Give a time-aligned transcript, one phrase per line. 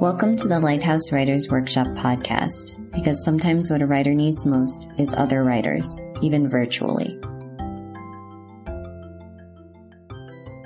[0.00, 5.12] Welcome to the Lighthouse Writers Workshop podcast, because sometimes what a writer needs most is
[5.12, 7.20] other writers, even virtually.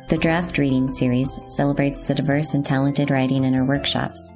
[0.09, 4.31] The Draft Reading Series celebrates the diverse and talented writing in our workshops.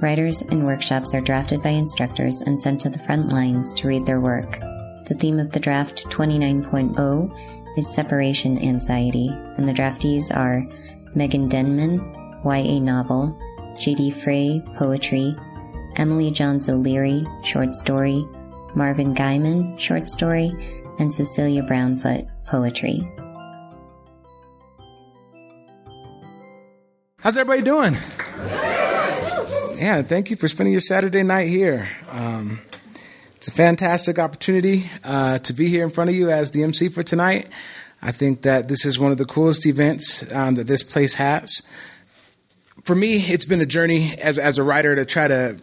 [0.00, 4.06] Writers in workshops are drafted by instructors and sent to the front lines to read
[4.06, 4.60] their work.
[5.06, 10.62] The theme of the draft 29.0 is separation anxiety, and the draftees are
[11.16, 11.98] Megan Denman,
[12.44, 13.36] YA novel,
[13.78, 14.12] J.D.
[14.12, 15.34] Frey, poetry,
[15.96, 18.24] Emily Johns O'Leary, short story,
[18.74, 20.52] Marvin Guyman, short story,
[20.98, 23.06] and Cecilia Brownfoot, poetry.
[27.18, 27.94] How's everybody doing?
[29.78, 31.88] Yeah, thank you for spending your Saturday night here.
[32.10, 32.60] Um,
[33.34, 36.88] it's a fantastic opportunity uh, to be here in front of you as the MC
[36.88, 37.48] for tonight.
[38.00, 41.62] I think that this is one of the coolest events um, that this place has.
[42.86, 45.56] For me, it's been a journey as, as a writer to try to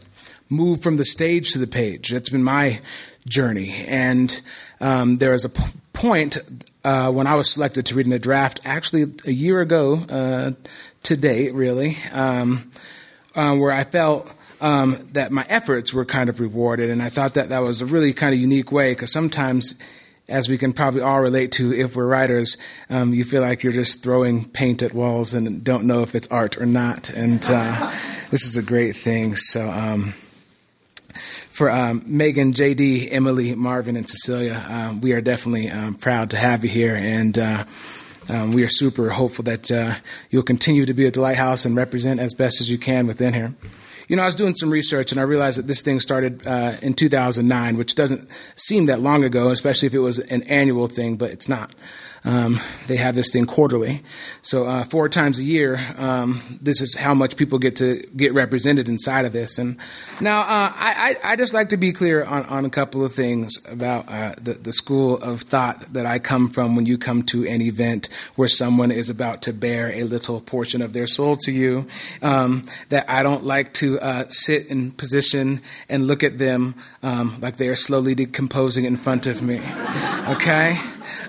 [0.49, 2.09] move from the stage to the page.
[2.09, 2.81] That's been my
[3.25, 3.73] journey.
[3.87, 4.41] And
[4.81, 5.63] um, there was a p-
[5.93, 6.37] point
[6.83, 10.51] uh, when I was selected to read in a draft, actually a year ago uh,
[11.03, 12.69] to date, really, um,
[13.37, 16.89] uh, where I felt um, that my efforts were kind of rewarded.
[16.89, 19.79] And I thought that that was a really kind of unique way because sometimes
[20.29, 22.57] as we can probably all relate to if we're writers,
[22.89, 26.27] um, you feel like you're just throwing paint at walls and don't know if it's
[26.29, 27.09] art or not.
[27.09, 27.93] And uh,
[28.31, 29.35] this is a great thing.
[29.35, 30.13] So, um,
[31.49, 36.37] for um, Megan, JD, Emily, Marvin, and Cecilia, um, we are definitely um, proud to
[36.37, 36.95] have you here.
[36.95, 37.65] And uh,
[38.29, 39.95] um, we are super hopeful that uh,
[40.29, 43.33] you'll continue to be at the Lighthouse and represent as best as you can within
[43.33, 43.53] here.
[44.07, 46.73] You know, I was doing some research and I realized that this thing started uh,
[46.81, 51.15] in 2009, which doesn't seem that long ago, especially if it was an annual thing,
[51.15, 51.73] but it's not.
[52.25, 54.01] Um, they have this thing quarterly.
[54.41, 58.33] So uh, four times a year, um, this is how much people get to get
[58.33, 59.57] represented inside of this.
[59.57, 59.77] And
[60.21, 63.13] now uh, I, I, I, just like to be clear on, on a couple of
[63.13, 67.23] things about uh, the, the school of thought that I come from when you come
[67.23, 71.35] to an event where someone is about to bear a little portion of their soul
[71.37, 71.87] to you.
[72.21, 77.37] Um, that I don't like to uh, sit in position and look at them um,
[77.41, 79.59] like they are slowly decomposing in front of me.
[80.23, 80.77] Okay?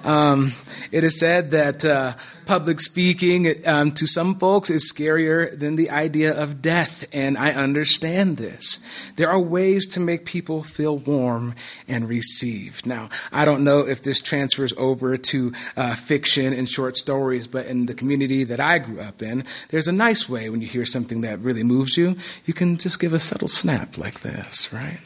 [0.05, 0.53] Um,
[0.93, 2.13] it is said that uh,
[2.47, 7.53] public speaking um, to some folks is scarier than the idea of death, and I
[7.53, 9.13] understand this.
[9.17, 11.55] There are ways to make people feel warm
[11.89, 12.87] and received.
[12.87, 17.67] Now, I don't know if this transfers over to uh, fiction and short stories, but
[17.67, 20.85] in the community that I grew up in, there's a nice way when you hear
[20.85, 24.99] something that really moves you, you can just give a subtle snap like this, right?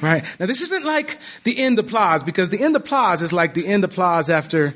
[0.00, 0.24] Right?
[0.38, 3.84] Now, this isn't like the end applause, because the end applause is like the end
[3.84, 4.74] applause after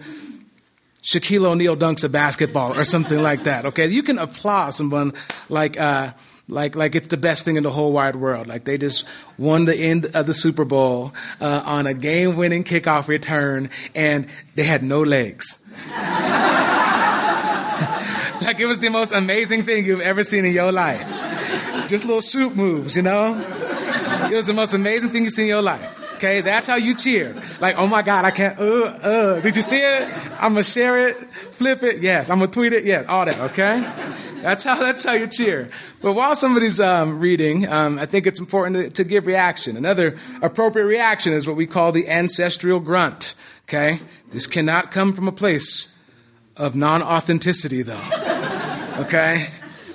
[1.03, 3.65] Shaquille O'Neal dunks a basketball or something like that.
[3.67, 5.13] Okay, you can applaud someone
[5.49, 6.11] like uh,
[6.49, 8.47] like like it's the best thing in the whole wide world.
[8.47, 9.05] Like they just
[9.39, 14.65] won the end of the Super Bowl uh, on a game-winning kickoff return, and they
[14.65, 15.65] had no legs.
[18.43, 21.07] like it was the most amazing thing you've ever seen in your life.
[21.89, 23.39] Just little shoot moves, you know.
[24.31, 26.00] It was the most amazing thing you've seen in your life.
[26.21, 27.35] Okay, that's how you cheer.
[27.61, 28.59] Like, oh my God, I can't.
[28.59, 29.41] Uh, uh.
[29.41, 30.07] Did you see it?
[30.35, 32.03] I'm gonna share it, flip it.
[32.03, 32.85] Yes, I'm gonna tweet it.
[32.85, 33.41] Yes, all that.
[33.41, 33.81] Okay.
[34.43, 35.71] That's how that's how you cheer.
[36.03, 39.79] But while somebody's um, reading, um, I think it's important to, to, give reaction.
[39.79, 43.35] Another appropriate reaction is what we call the ancestral grunt.
[43.67, 44.01] Okay,
[44.31, 45.99] this cannot come from a place
[46.59, 48.99] of non-authenticity, though.
[48.99, 49.47] Okay.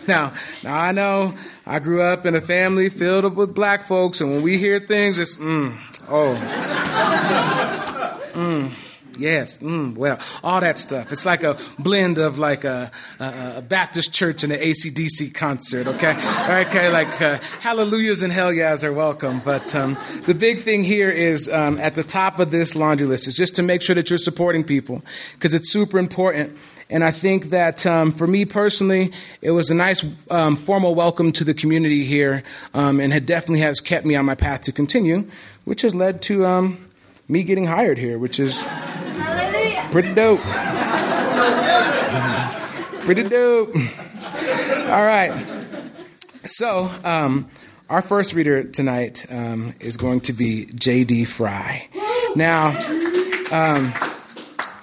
[0.08, 1.34] Now, now I know
[1.66, 4.80] I grew up in a family filled up with black folks, and when we hear
[4.80, 5.76] things, it's mm,
[6.08, 6.36] Oh.
[8.34, 8.72] mm,
[9.18, 9.60] yes.
[9.60, 11.12] Mm, well, all that stuff.
[11.12, 15.88] It's like a blend of like a, a, a Baptist church and an ACDC concert,
[15.88, 16.12] okay?
[16.68, 19.40] Okay, like uh, hallelujahs and hell yeahs are welcome.
[19.44, 23.28] But um, the big thing here is um, at the top of this laundry list
[23.28, 25.02] is just to make sure that you're supporting people
[25.34, 26.58] because it's super important.
[26.90, 31.32] And I think that um, for me personally, it was a nice um, formal welcome
[31.32, 32.44] to the community here,
[32.76, 35.28] um, and it definitely has kept me on my path to continue
[35.66, 36.78] which has led to um,
[37.28, 38.66] me getting hired here, which is
[39.92, 40.40] pretty dope.
[43.02, 43.76] pretty dope.
[44.90, 45.34] All right.
[46.46, 47.50] So, um,
[47.90, 51.26] our first reader tonight um, is going to be J.D.
[51.26, 51.88] Frey.
[52.36, 52.70] Now,
[53.52, 53.94] um,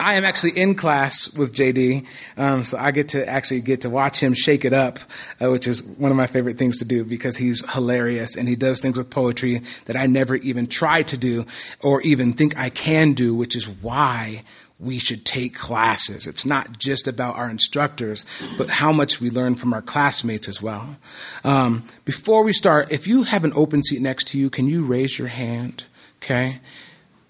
[0.03, 2.05] I am actually in class with JD,
[2.37, 4.99] um, so I get to actually get to watch him shake it up,
[5.41, 8.57] uh, which is one of my favorite things to do because he's hilarious and he
[8.57, 11.47] does things with poetry that I never even try to do
[11.81, 14.43] or even think I can do, which is why
[14.81, 16.27] we should take classes.
[16.27, 18.27] It's not just about our instructors,
[18.59, 20.97] but how much we learn from our classmates as well.
[21.45, 24.85] Um, before we start, if you have an open seat next to you, can you
[24.85, 25.85] raise your hand?
[26.21, 26.59] Okay.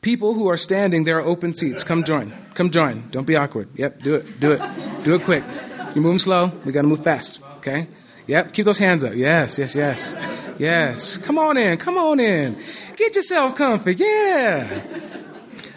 [0.02, 1.84] People who are standing, there are open seats.
[1.84, 2.32] Come join.
[2.54, 3.04] Come join.
[3.12, 3.68] Don't be awkward.
[3.76, 4.40] Yep, do it.
[4.40, 4.60] Do it.
[5.04, 5.44] Do it quick.
[5.94, 6.50] You're moving slow.
[6.64, 7.40] We got to move fast.
[7.58, 7.86] Okay?
[8.26, 9.14] Yep, keep those hands up.
[9.14, 10.16] Yes, yes, yes.
[10.58, 11.18] Yes.
[11.18, 11.78] Come on in.
[11.78, 12.58] Come on in.
[12.96, 13.94] Get yourself comfy.
[13.94, 14.82] Yeah.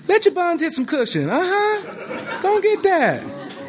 [0.07, 1.29] Let your buns hit some cushion.
[1.29, 2.41] Uh huh.
[2.41, 3.23] Don't get that.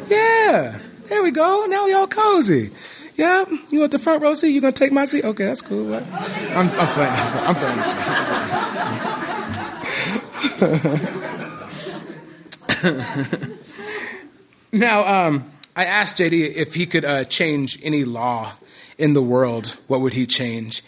[0.09, 0.79] Yeah.
[1.05, 1.67] There we go.
[1.69, 2.71] Now we all cozy.
[3.15, 3.49] Yep.
[3.69, 4.49] You want the front row seat?
[4.49, 5.23] You gonna take my seat?
[5.23, 5.85] Okay, that's cool.
[5.85, 6.03] What?
[6.55, 7.11] I'm, I'm playing.
[7.45, 7.55] I'm
[9.13, 9.26] playing.
[14.71, 18.53] now, um, I asked JD if he could uh, change any law
[18.97, 20.83] in the world, what would he change?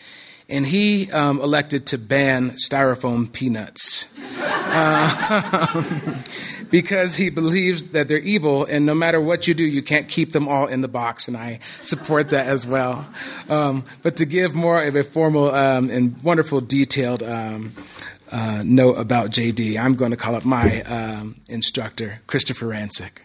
[0.48, 4.16] And he um, elected to ban styrofoam peanuts.
[4.42, 6.14] Uh,
[6.72, 10.32] because he believes that they're evil, and no matter what you do, you can't keep
[10.32, 13.08] them all in the box, and I support that as well.
[13.50, 17.74] Um, but to give more of a formal um, and wonderful, detailed um,
[18.32, 23.22] uh, note about JD, I'm going to call up my um, instructor, Christopher Ransick.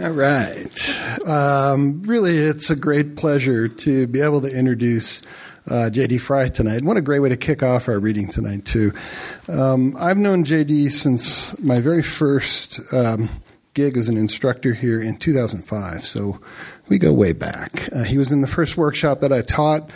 [0.00, 1.26] All right.
[1.26, 5.22] Um, really, it's a great pleasure to be able to introduce
[5.66, 6.82] uh, JD Frey tonight.
[6.82, 8.92] What a great way to kick off our reading tonight, too.
[9.48, 13.28] Um, I've known JD since my very first um,
[13.78, 16.40] gig as an instructor here in 2005, so
[16.88, 17.70] we go way back.
[17.94, 19.90] Uh, he was in the first workshop that I taught.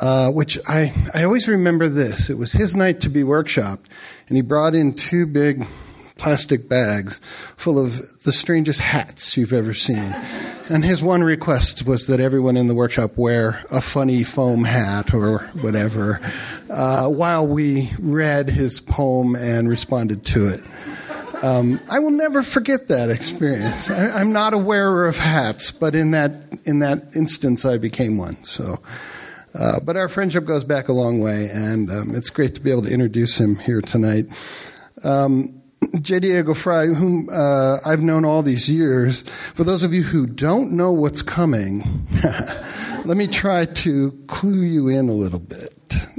[0.00, 2.28] Uh, which I, I always remember this.
[2.28, 3.84] It was his night to be workshopped,
[4.26, 5.64] and he brought in two big
[6.18, 7.20] plastic bags
[7.56, 10.14] full of the strangest hats you've ever seen.
[10.68, 15.14] And his one request was that everyone in the workshop wear a funny foam hat
[15.14, 16.18] or whatever
[16.68, 20.62] uh, while we read his poem and responded to it.
[21.42, 23.90] Um, I will never forget that experience.
[23.90, 26.32] I, am not a wearer of hats, but in that
[26.64, 28.42] in that instance, I became one.
[28.42, 28.76] So,
[29.58, 32.70] uh, but our friendship goes back a long way, and um, it's great to be
[32.70, 34.26] able to introduce him here tonight.
[35.04, 35.62] Um,
[36.00, 36.20] J.
[36.20, 39.22] Diego Frey, whom uh, I've known all these years,
[39.54, 41.82] for those of you who don't know what's coming,
[43.04, 45.72] let me try to clue you in a little bit.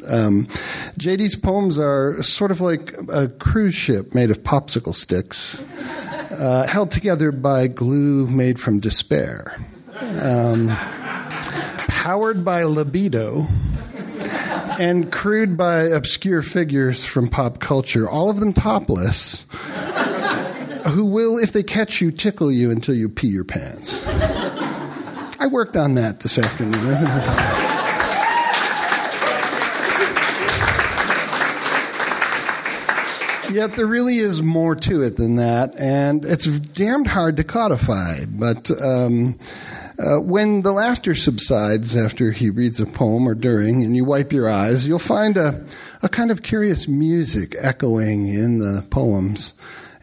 [0.09, 0.47] Um,
[0.97, 5.61] JD's poems are sort of like a cruise ship made of popsicle sticks,
[6.31, 9.55] uh, held together by glue made from despair,
[10.21, 10.69] um,
[11.87, 13.45] powered by libido
[14.79, 19.45] and crewed by obscure figures from pop culture, all of them topless,
[20.89, 24.07] who will, if they catch you, tickle you until you pee your pants.
[25.39, 27.53] I worked on that this afternoon.
[33.51, 38.17] Yet there really is more to it than that, and it's damned hard to codify.
[38.27, 39.39] But um,
[39.97, 44.33] uh, when the laughter subsides after he reads a poem or during, and you wipe
[44.33, 45.65] your eyes, you'll find a,
[46.03, 49.53] a kind of curious music echoing in the poems,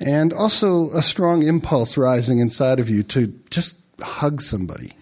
[0.01, 4.93] and also a strong impulse rising inside of you to just hug somebody.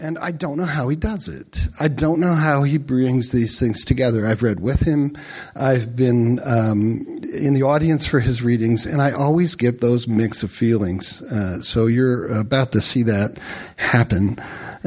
[0.00, 1.58] And I don't know how he does it.
[1.78, 4.26] I don't know how he brings these things together.
[4.26, 5.12] I've read with him.
[5.54, 7.04] I've been um,
[7.34, 11.20] in the audience for his readings, and I always get those mix of feelings.
[11.20, 13.38] Uh, so you're about to see that
[13.76, 14.38] happen.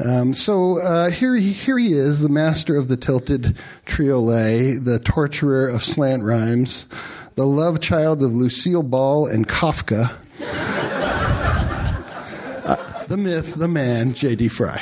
[0.03, 4.99] Um, so uh, here, he, here he is, the master of the tilted triolet, the
[4.99, 6.87] torturer of slant rhymes,
[7.35, 10.15] the love child of Lucille Ball and Kafka.
[12.65, 14.47] Uh, the myth, the man, J.D.
[14.47, 14.81] Frey.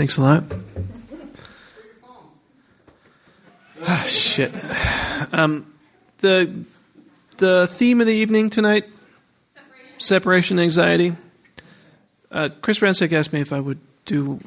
[0.00, 0.44] Thanks a lot.
[3.82, 4.50] Ah, shit.
[5.30, 5.70] Um,
[6.20, 6.64] the
[7.36, 8.86] the theme of the evening tonight:
[9.52, 11.16] separation, separation anxiety.
[12.32, 14.40] Uh, Chris Ransick asked me if I would do.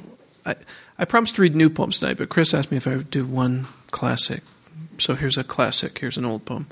[0.43, 0.55] I,
[0.97, 3.23] I promised to read new poems tonight, but Chris asked me if I would do
[3.23, 4.41] one classic.
[4.97, 5.99] So here's a classic.
[5.99, 6.65] Here's an old poem.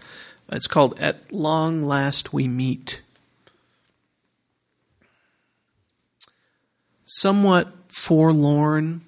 [0.51, 3.03] It's called "At Long Last We Meet."
[7.03, 9.01] Somewhat forlorn,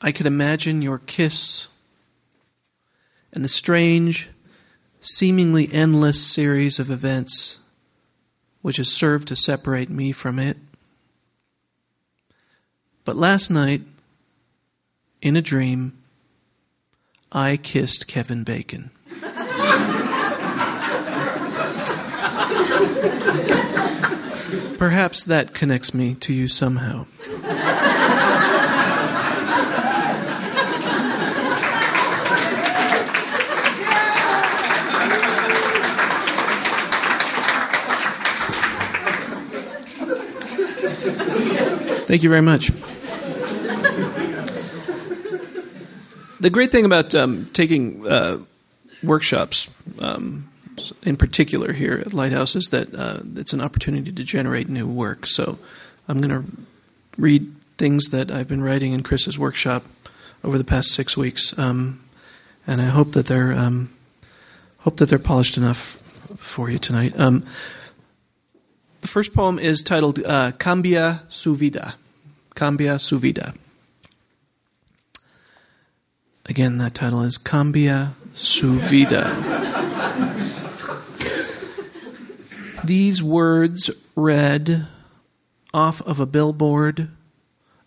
[0.00, 1.68] I could imagine your kiss
[3.32, 4.30] and the strange,
[5.00, 7.60] seemingly endless series of events
[8.62, 10.56] which has served to separate me from it.
[13.04, 13.82] But last night,
[15.20, 15.92] in a dream,
[17.30, 18.90] I kissed Kevin Bacon.
[24.78, 27.06] Perhaps that connects me to you somehow.
[42.06, 42.68] Thank you very much.
[46.40, 48.38] The great thing about um, taking uh,
[49.02, 50.48] workshops, um,
[51.02, 55.26] in particular here at Lighthouse, is that uh, it's an opportunity to generate new work.
[55.26, 55.58] So
[56.08, 56.44] I'm going to
[57.18, 59.84] read things that I've been writing in Chris's workshop
[60.42, 62.00] over the past six weeks, um,
[62.66, 63.90] and I hope that they're um,
[64.80, 65.78] hope that they're polished enough
[66.36, 67.18] for you tonight.
[67.18, 67.44] Um,
[69.00, 71.94] the first poem is titled uh, Cambia su vida.
[72.54, 73.54] Cambia su vida.
[76.46, 79.24] Again, that title is Cambia su vida.
[82.84, 84.86] These words read
[85.76, 87.06] off of a billboard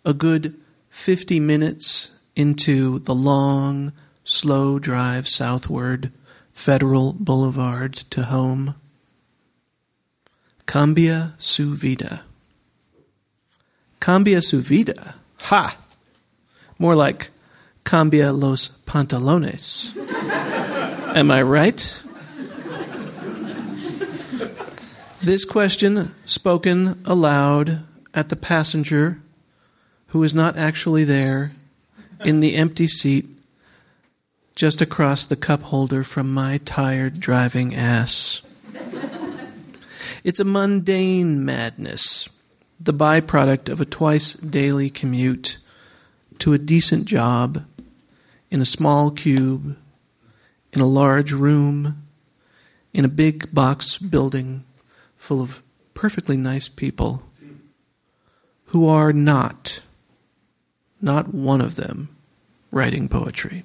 [0.06, 0.54] a good
[0.92, 3.92] 50 minutes into the long,
[4.24, 6.12] slow drive southward,
[6.54, 8.76] Federal Boulevard to home.
[10.68, 12.22] Cambia su vida.
[14.00, 15.16] Cambia su vida.
[15.46, 15.76] Ha!
[16.78, 17.32] More like
[17.86, 19.98] cambia los pantalones.
[21.16, 22.04] Am I right?
[25.22, 27.84] This question spoken aloud
[28.14, 29.20] at the passenger
[30.08, 31.52] who is not actually there
[32.24, 33.26] in the empty seat
[34.56, 38.48] just across the cup holder from my tired driving ass.
[40.24, 42.30] It's a mundane madness,
[42.80, 45.58] the byproduct of a twice daily commute
[46.40, 47.66] to a decent job
[48.50, 49.76] in a small cube,
[50.72, 52.04] in a large room,
[52.94, 54.64] in a big box building
[55.30, 55.62] full of
[55.94, 57.22] perfectly nice people
[58.66, 59.80] who are not,
[61.04, 62.10] not one of them,
[62.72, 63.64] writing poetry.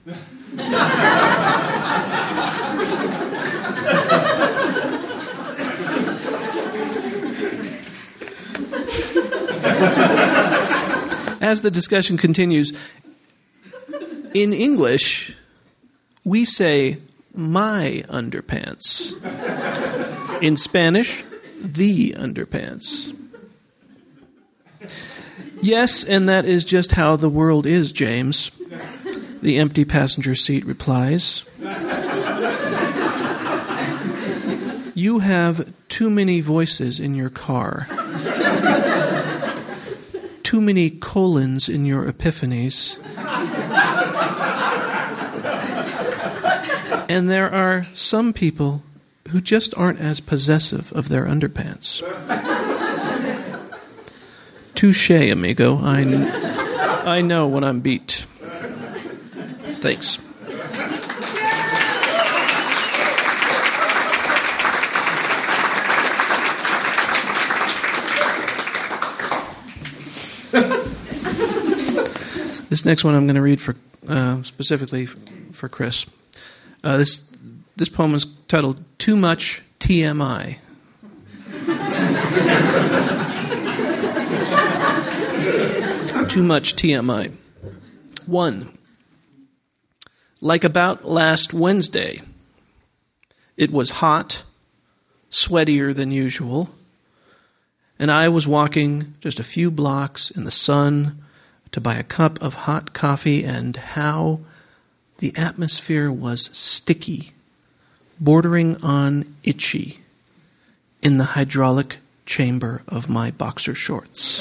[11.40, 12.78] As the discussion continues,
[14.34, 15.34] in English,
[16.24, 16.98] we say
[17.34, 19.14] my underpants.
[20.42, 21.24] In Spanish,
[21.64, 23.16] the underpants.
[25.60, 28.50] Yes, and that is just how the world is, James.
[29.42, 31.48] The empty passenger seat replies.
[34.94, 37.88] You have too many voices in your car
[40.54, 43.00] too many colons in your epiphanies.
[47.08, 48.84] and there are some people
[49.30, 52.02] who just aren't as possessive of their underpants.
[54.74, 55.78] Touche, amigo.
[55.80, 56.02] I,
[57.04, 58.26] I know when I'm beat.
[59.80, 60.18] Thanks.
[72.68, 73.76] This next one I'm going to read for
[74.08, 76.06] uh, specifically for Chris.
[76.82, 77.30] Uh, this
[77.76, 80.58] this poem is titled "Too Much TMI."
[86.28, 87.32] Too much TMI.
[88.26, 88.70] One.
[90.40, 92.20] Like about last Wednesday,
[93.56, 94.44] it was hot,
[95.32, 96.70] sweatier than usual,
[97.98, 101.20] and I was walking just a few blocks in the sun
[101.72, 104.38] to buy a cup of hot coffee, and how
[105.18, 107.32] the atmosphere was sticky,
[108.24, 109.98] bordering on itchy,
[111.02, 114.40] in the hydraulic chamber of my boxer shorts.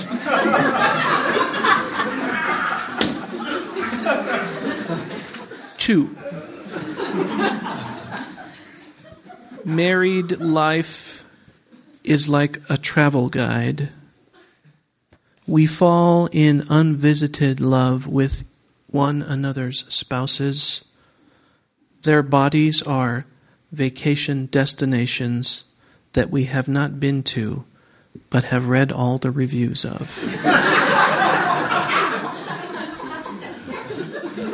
[5.78, 6.16] Two.
[9.66, 11.25] Married life
[12.04, 13.90] is like a travel guide
[15.46, 18.48] we fall in unvisited love with
[18.88, 20.86] one another's spouses.
[22.04, 23.25] Their bodies are
[23.74, 25.65] vacation destinations
[26.13, 27.65] that we have not been to,
[28.30, 30.10] but have read all the reviews of.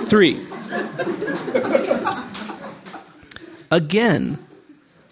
[0.08, 0.40] Three.
[3.70, 4.40] Again,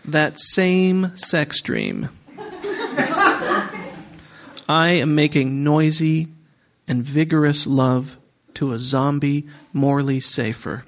[0.03, 2.09] that same sex dream
[4.69, 6.27] I am making noisy
[6.87, 8.17] and vigorous love
[8.55, 10.83] to a zombie Morley Safer.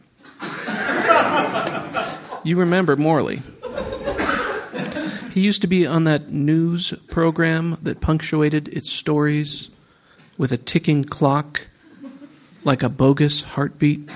[2.50, 3.44] You remember Morley.
[5.34, 9.70] He used to be on that news program that punctuated its stories
[10.36, 11.68] with a ticking clock
[12.64, 14.12] like a bogus heartbeat.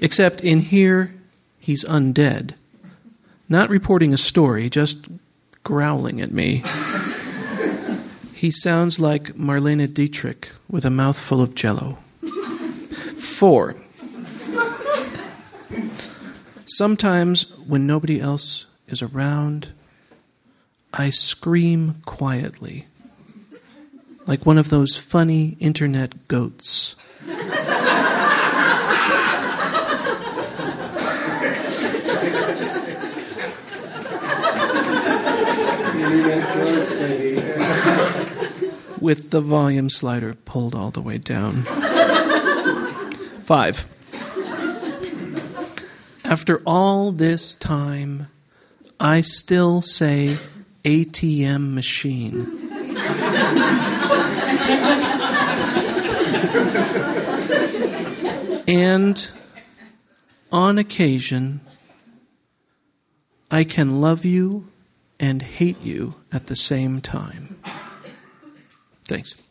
[0.00, 1.14] Except in here,
[1.60, 2.54] he's undead.
[3.46, 5.06] Not reporting a story, just
[5.64, 6.62] growling at me.
[8.32, 11.98] He sounds like Marlene Dietrich with a mouthful of jello.
[13.18, 13.76] Four.
[16.76, 19.72] Sometimes, when nobody else is around,
[20.92, 22.86] I scream quietly,
[24.26, 26.96] like one of those funny internet goats.
[39.00, 41.52] With the volume slider pulled all the way down.
[43.42, 43.86] Five.
[46.24, 48.28] After all this time,
[48.98, 50.36] I still say
[50.84, 52.46] ATM machine.
[58.66, 59.32] and
[60.50, 61.60] on occasion,
[63.50, 64.68] I can love you
[65.20, 67.58] and hate you at the same time.
[69.04, 69.43] Thanks.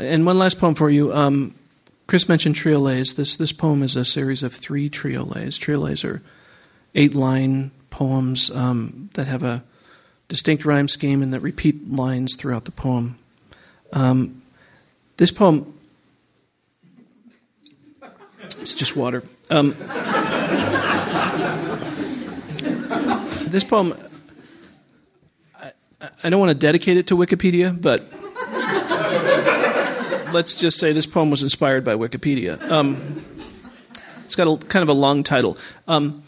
[0.00, 1.12] And one last poem for you.
[1.12, 1.54] Um,
[2.06, 3.14] Chris mentioned triolets.
[3.14, 5.58] This this poem is a series of three triolets.
[5.58, 6.22] Triolets are
[6.94, 9.62] eight line poems um, that have a
[10.28, 13.18] distinct rhyme scheme and that repeat lines throughout the poem.
[13.92, 14.42] Um,
[15.18, 15.72] this poem,
[18.60, 19.22] it's just water.
[19.50, 19.74] Um,
[23.50, 23.94] this poem,
[25.60, 25.72] I,
[26.24, 28.10] I don't want to dedicate it to Wikipedia, but
[30.32, 32.60] let's just say this poem was inspired by Wikipedia.
[32.70, 33.24] Um,
[34.24, 35.56] it's got a kind of a long title.
[35.88, 36.22] Um,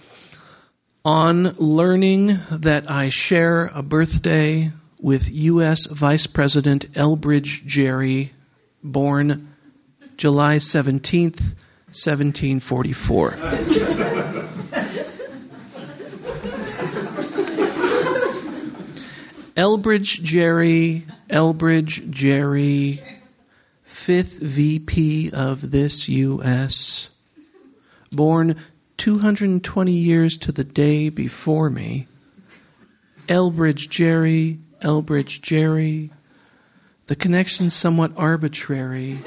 [1.04, 5.86] on learning that I share a birthday with U.S.
[5.86, 8.32] Vice President Elbridge Gerry,
[8.82, 9.54] born
[10.16, 11.54] July 17th,
[11.92, 13.30] 1744.
[19.54, 23.00] Elbridge Gerry, Elbridge Gerry,
[24.02, 27.16] fifth VP of this U.S.,
[28.10, 28.56] born
[28.96, 32.08] 220 years to the day before me.
[33.28, 36.10] Elbridge Gerry, Elbridge Gerry,
[37.06, 39.18] the connection somewhat arbitrary.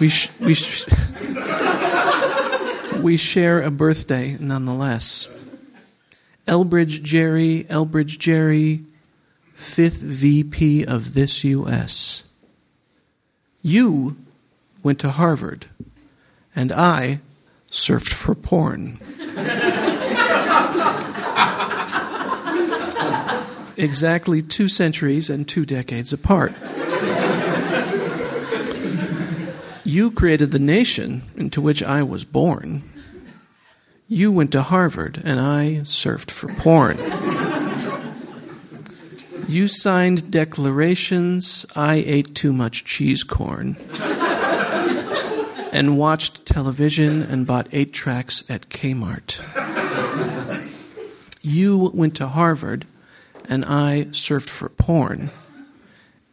[0.00, 0.86] we, sh- we, sh-
[3.00, 5.45] we share a birthday nonetheless.
[6.46, 8.82] Elbridge Gerry, Elbridge Gerry,
[9.54, 12.24] fifth VP of this U.S.
[13.62, 14.16] You
[14.82, 15.66] went to Harvard,
[16.54, 17.20] and I
[17.68, 18.98] surfed for porn.
[23.76, 26.52] exactly two centuries and two decades apart.
[29.84, 32.82] You created the nation into which I was born.
[34.08, 36.96] You went to Harvard and I surfed for porn.
[39.48, 43.76] You signed declarations, I ate too much cheese corn.
[45.72, 49.42] and watched television and bought eight tracks at Kmart.
[51.42, 52.86] You went to Harvard
[53.48, 55.30] and I surfed for porn.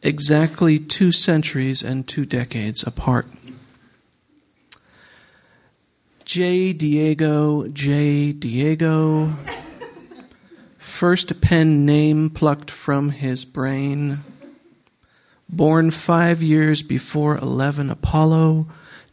[0.04, 3.26] Exactly two centuries and two decades apart.
[6.34, 6.74] J.
[6.74, 8.32] Diego, J.
[8.32, 9.34] Diego.
[10.80, 14.18] First pen name plucked from his brain.
[15.48, 18.66] Born five years before 11 Apollo,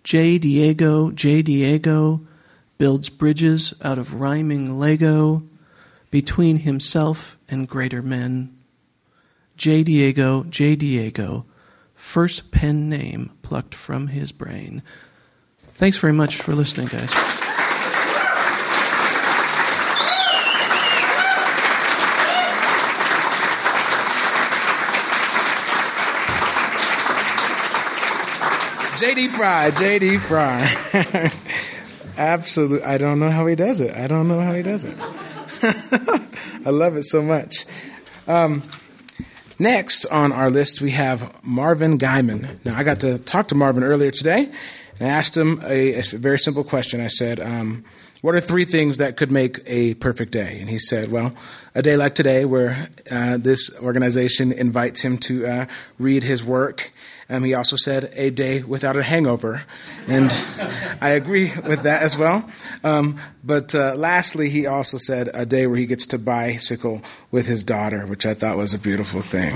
[0.02, 0.38] J.
[0.38, 1.42] Diego, J.
[1.42, 2.22] Diego
[2.78, 5.42] builds bridges out of rhyming Lego
[6.10, 8.56] between himself and greater men.
[9.58, 9.82] J.
[9.82, 10.74] Diego, J.
[10.74, 11.44] Diego,
[11.94, 14.82] first pen name plucked from his brain.
[15.80, 17.10] Thanks very much for listening, guys.
[29.00, 31.30] JD Frey, JD Frey.
[32.18, 32.82] Absolutely.
[32.82, 33.96] I don't know how he does it.
[33.96, 34.98] I don't know how he does it.
[36.66, 37.64] I love it so much.
[38.28, 38.62] Um,
[39.58, 42.62] next on our list, we have Marvin Guyman.
[42.66, 44.52] Now, I got to talk to Marvin earlier today,
[45.00, 47.00] And I asked him a, a very simple question.
[47.00, 47.84] I said, um,
[48.22, 50.58] what are three things that could make a perfect day?
[50.60, 51.32] And he said, Well,
[51.74, 55.66] a day like today, where uh, this organization invites him to uh,
[55.98, 56.90] read his work.
[57.30, 59.62] Um, he also said, A day without a hangover.
[60.06, 60.30] And
[61.00, 62.46] I agree with that as well.
[62.84, 67.46] Um, but uh, lastly, he also said, A day where he gets to bicycle with
[67.46, 69.52] his daughter, which I thought was a beautiful thing.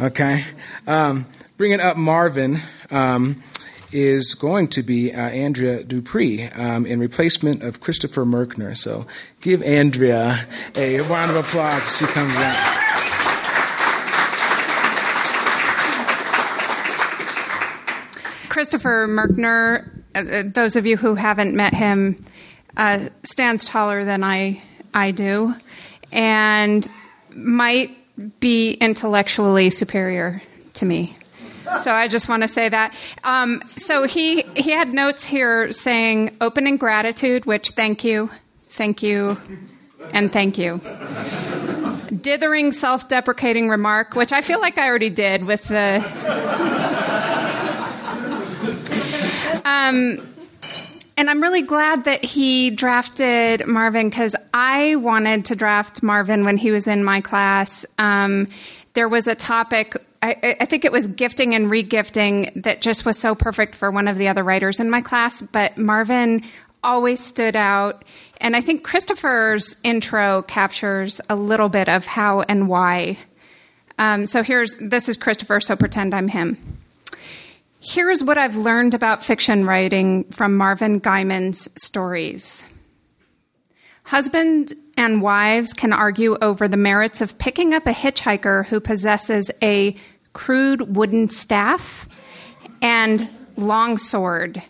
[0.00, 0.44] Okay?
[0.86, 1.26] Um,
[1.58, 2.60] bringing up Marvin.
[2.90, 3.42] Um,
[3.92, 8.76] is going to be uh, Andrea Dupree um, in replacement of Christopher Merkner.
[8.76, 9.06] So
[9.40, 12.90] give Andrea a round of applause as she comes out.
[18.48, 22.16] Christopher Merkner, uh, uh, those of you who haven't met him,
[22.76, 25.54] uh, stands taller than I, I do
[26.12, 26.88] and
[27.34, 27.90] might
[28.40, 30.42] be intellectually superior
[30.74, 31.16] to me.
[31.78, 32.94] So I just want to say that.
[33.24, 38.30] Um, so he he had notes here saying open in gratitude, which thank you,
[38.68, 39.38] thank you,
[40.12, 40.80] and thank you.
[42.20, 46.04] Dithering self-deprecating remark, which I feel like I already did with the.
[49.64, 50.26] Um,
[51.16, 56.56] and I'm really glad that he drafted Marvin because I wanted to draft Marvin when
[56.56, 57.86] he was in my class.
[57.98, 58.48] Um,
[58.94, 63.18] there was a topic I, I, think it was gifting and regifting that just was
[63.18, 65.40] so perfect for one of the other writers in my class.
[65.40, 66.42] But Marvin
[66.82, 68.04] always stood out.
[68.38, 73.18] And I think Christopher's intro captures a little bit of how and why.
[73.98, 76.58] Um, so here's this is Christopher, so pretend I'm him.
[77.82, 82.64] Here's what I've learned about fiction writing from Marvin Guyman's stories.
[84.10, 89.52] Husband and wives can argue over the merits of picking up a hitchhiker who possesses
[89.62, 89.94] a
[90.32, 92.08] crude wooden staff
[92.82, 94.60] and longsword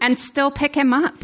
[0.00, 1.16] and still pick him up.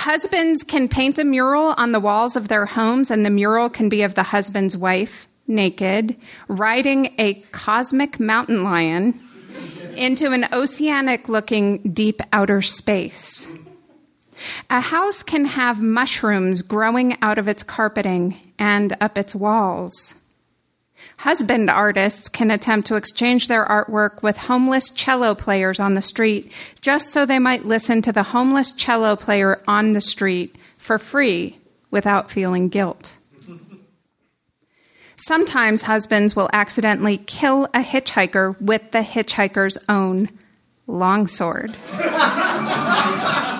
[0.00, 3.88] Husbands can paint a mural on the walls of their homes, and the mural can
[3.88, 6.16] be of the husband's wife, naked,
[6.48, 9.14] riding a cosmic mountain lion
[9.94, 13.48] into an oceanic looking deep outer space.
[14.70, 20.20] A house can have mushrooms growing out of its carpeting and up its walls.
[21.18, 26.52] Husband artists can attempt to exchange their artwork with homeless cello players on the street
[26.80, 31.58] just so they might listen to the homeless cello player on the street for free
[31.90, 33.16] without feeling guilt.
[35.16, 40.28] Sometimes husbands will accidentally kill a hitchhiker with the hitchhiker's own
[40.86, 41.74] longsword.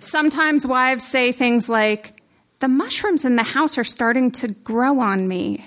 [0.00, 2.22] Sometimes wives say things like,
[2.60, 5.64] The mushrooms in the house are starting to grow on me.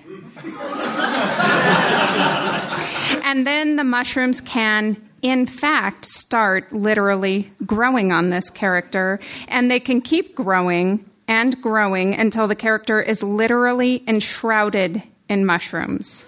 [3.24, 9.80] and then the mushrooms can, in fact, start literally growing on this character, and they
[9.80, 16.26] can keep growing and growing until the character is literally enshrouded in mushrooms.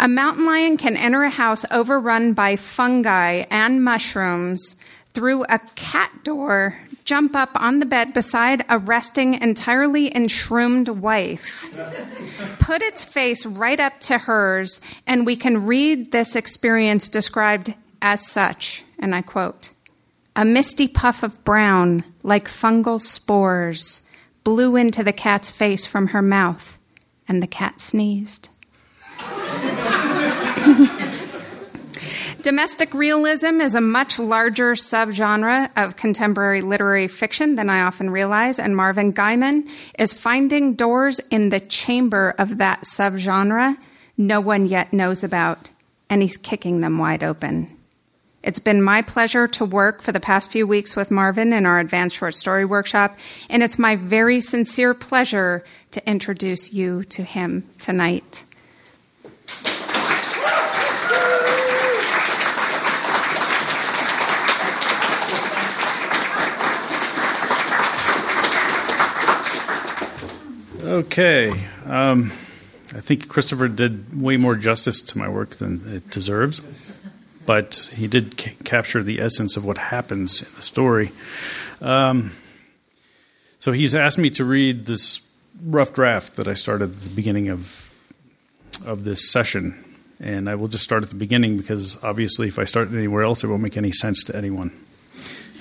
[0.00, 4.76] A mountain lion can enter a house overrun by fungi and mushrooms
[5.14, 11.72] through a cat door jump up on the bed beside a resting, entirely enshroommed wife,
[12.58, 18.26] put its face right up to hers, and we can read this experience described as
[18.26, 19.70] such, and I quote
[20.36, 24.08] A misty puff of brown, like fungal spores,
[24.44, 26.78] blew into the cat's face from her mouth,
[27.28, 28.48] and the cat sneezed.
[32.42, 38.58] Domestic realism is a much larger subgenre of contemporary literary fiction than I often realize,
[38.58, 43.76] and Marvin Guyman is finding doors in the chamber of that subgenre
[44.18, 45.70] no one yet knows about,
[46.10, 47.68] and he's kicking them wide open.
[48.42, 51.78] It's been my pleasure to work for the past few weeks with Marvin in our
[51.78, 53.16] advanced short story workshop,
[53.48, 58.42] and it's my very sincere pleasure to introduce you to him tonight.
[70.92, 71.48] Okay.
[71.86, 72.24] Um,
[72.94, 76.94] I think Christopher did way more justice to my work than it deserves,
[77.46, 81.10] but he did ca- capture the essence of what happens in the story.
[81.80, 82.32] Um,
[83.58, 85.22] so he's asked me to read this
[85.64, 87.88] rough draft that I started at the beginning of
[88.84, 89.82] of this session,
[90.20, 93.42] and I will just start at the beginning because obviously, if I start anywhere else,
[93.42, 94.70] it won't make any sense to anyone.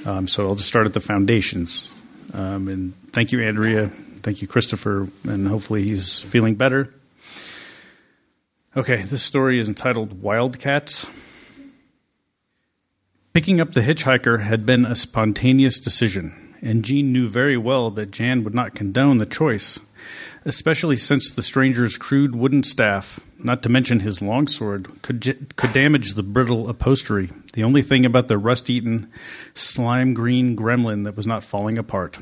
[0.05, 1.89] Um, so I'll just start at the foundations.
[2.33, 3.91] Um, and thank you, Andrea,
[4.21, 6.93] Thank you, Christopher, and hopefully he's feeling better.
[8.77, 11.05] Okay, this story is entitled Wildcats.
[13.33, 18.11] Picking up the hitchhiker had been a spontaneous decision, and Jean knew very well that
[18.11, 19.79] Jan would not condone the choice,
[20.45, 26.13] especially since the stranger's crude wooden staff, not to mention his longsword, could, could damage
[26.13, 29.11] the brittle upholstery, the only thing about the rust eaten,
[29.55, 32.19] slime green gremlin that was not falling apart.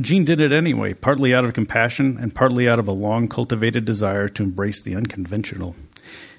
[0.00, 3.84] Jean did it anyway, partly out of compassion and partly out of a long cultivated
[3.84, 5.74] desire to embrace the unconventional.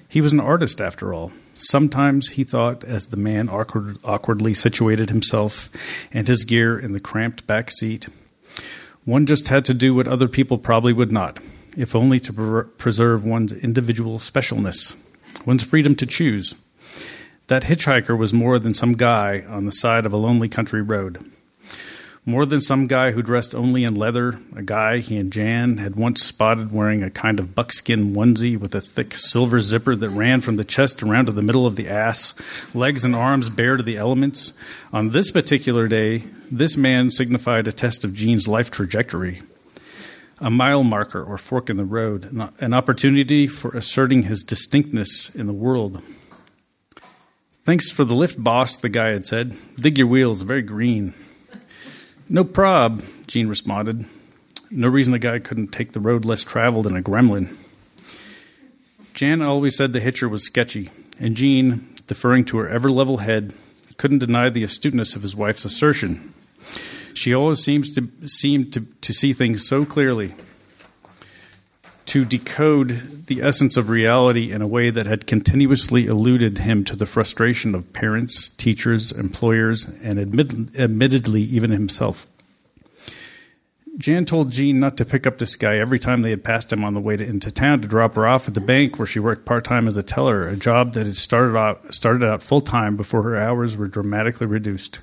[0.08, 1.30] He was an artist, after all,
[1.62, 5.68] Sometimes he thought, as the man awkward, awkwardly situated himself
[6.10, 8.08] and his gear in the cramped back seat,
[9.04, 11.38] one just had to do what other people probably would not,
[11.76, 14.96] if only to pre- preserve one's individual specialness,
[15.44, 16.54] one's freedom to choose.
[17.48, 21.22] That hitchhiker was more than some guy on the side of a lonely country road.
[22.26, 25.96] More than some guy who dressed only in leather, a guy he and Jan had
[25.96, 30.42] once spotted wearing a kind of buckskin onesie with a thick silver zipper that ran
[30.42, 32.34] from the chest around to the middle of the ass,
[32.74, 34.52] legs and arms bare to the elements.
[34.92, 39.40] On this particular day, this man signified a test of Jean's life trajectory.
[40.40, 42.30] A mile marker or fork in the road,
[42.60, 46.02] an opportunity for asserting his distinctness in the world.
[47.62, 49.56] Thanks for the lift, boss, the guy had said.
[49.76, 51.14] Dig your wheels, very green.
[52.32, 54.04] No prob, Jean responded.
[54.70, 57.56] No reason the guy couldn't take the road less traveled than a gremlin.
[59.14, 63.52] Jan always said the hitcher was sketchy, and Jean, deferring to her ever level head,
[63.96, 66.32] couldn't deny the astuteness of his wife's assertion.
[67.14, 70.32] She always seems to seem to, to see things so clearly,
[72.10, 76.96] to decode the essence of reality in a way that had continuously eluded him to
[76.96, 82.26] the frustration of parents, teachers, employers, and admit, admittedly even himself.
[83.96, 86.84] Jan told Jean not to pick up this guy every time they had passed him
[86.84, 89.20] on the way to, into town to drop her off at the bank where she
[89.20, 92.60] worked part time as a teller, a job that had started out, started out full
[92.60, 94.98] time before her hours were dramatically reduced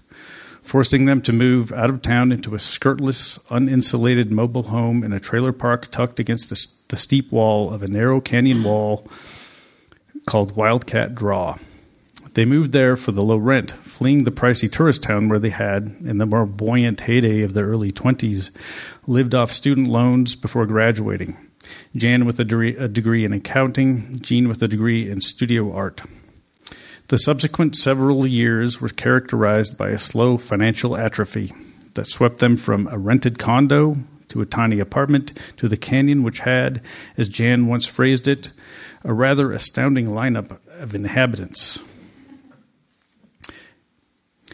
[0.67, 5.19] forcing them to move out of town into a skirtless, uninsulated mobile home in a
[5.19, 9.07] trailer park tucked against the, the steep wall of a narrow canyon wall
[10.25, 11.55] called Wildcat Draw.
[12.33, 15.95] They moved there for the low rent, fleeing the pricey tourist town where they had,
[16.03, 18.51] in the more buoyant heyday of their early 20s,
[19.07, 21.37] lived off student loans before graduating.
[21.95, 26.01] Jan with a degree, a degree in accounting, Jean with a degree in studio art.
[27.09, 31.53] The subsequent several years were characterized by a slow financial atrophy
[31.93, 33.95] that swept them from a rented condo
[34.27, 36.81] to a tiny apartment to the canyon, which had,
[37.15, 38.51] as Jan once phrased it,
[39.05, 41.79] a rather astounding lineup of inhabitants.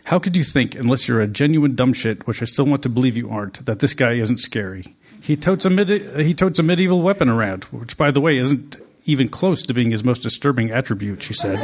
[0.04, 2.90] How could you think, unless you're a genuine dumb shit, which I still want to
[2.90, 4.94] believe you aren't, that this guy isn't scary?
[5.24, 9.28] He totes a, he totes a medieval weapon around, which, by the way, isn't even
[9.28, 11.60] close to being his most disturbing attribute, she said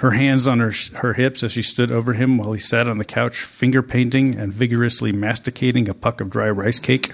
[0.00, 2.96] her hands on her, her hips as she stood over him while he sat on
[2.96, 7.12] the couch, finger painting and vigorously masticating a puck of dry rice cake.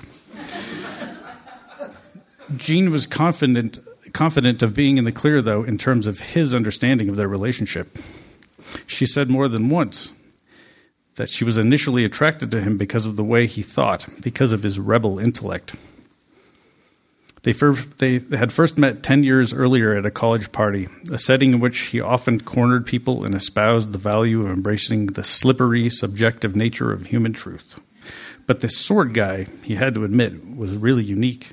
[2.57, 3.81] Jean was confident,
[4.13, 7.99] confident of being in the clear, though, in terms of his understanding of their relationship.
[8.87, 10.13] She said more than once
[11.17, 14.63] that she was initially attracted to him because of the way he thought, because of
[14.63, 15.75] his rebel intellect.
[17.47, 21.61] They, they had first met 10 years earlier at a college party, a setting in
[21.61, 26.93] which he often cornered people and espoused the value of embracing the slippery, subjective nature
[26.93, 27.79] of human truth.
[28.47, 31.51] But this sword guy, he had to admit, was really unique.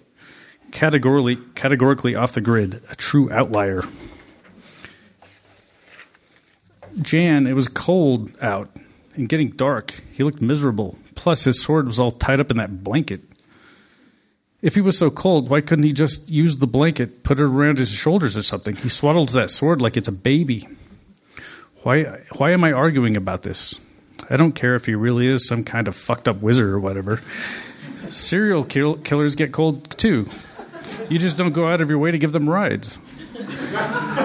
[0.71, 3.84] Categorically, categorically off the grid, a true outlier.
[7.01, 8.75] Jan, it was cold out
[9.15, 10.01] and getting dark.
[10.12, 10.97] He looked miserable.
[11.13, 13.21] Plus, his sword was all tied up in that blanket.
[14.63, 17.80] If he was so cold, why couldn't he just use the blanket, put it around
[17.80, 18.78] his shoulders or something?
[18.78, 20.69] He swaddles that sword like it's a baby.
[21.84, 23.76] Why, why am I arguing about this?
[24.30, 27.19] I don't care if he really is some kind of fucked up wizard or whatever.
[28.08, 30.30] Serial kill- killers get cold too.
[31.10, 32.99] You just don't go out of your way to give them rides.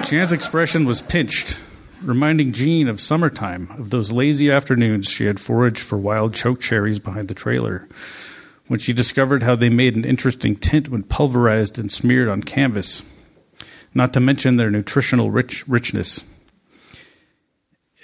[0.05, 1.59] Jan's expression was pinched,
[2.01, 6.97] reminding Jean of summertime, of those lazy afternoons she had foraged for wild choke cherries
[6.97, 7.89] behind the trailer
[8.69, 13.01] when she discovered how they made an interesting tint when pulverized and smeared on canvas,
[13.95, 16.23] not to mention their nutritional rich, richness.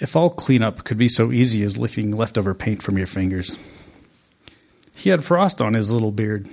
[0.00, 3.56] If all cleanup could be so easy as licking leftover paint from your fingers.
[4.96, 6.48] He had frost on his little beard.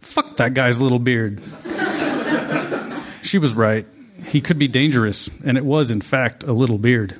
[0.00, 1.42] Fuck that guy's little beard.
[3.22, 3.84] she was right.
[4.28, 7.16] He could be dangerous, and it was, in fact, a little beard.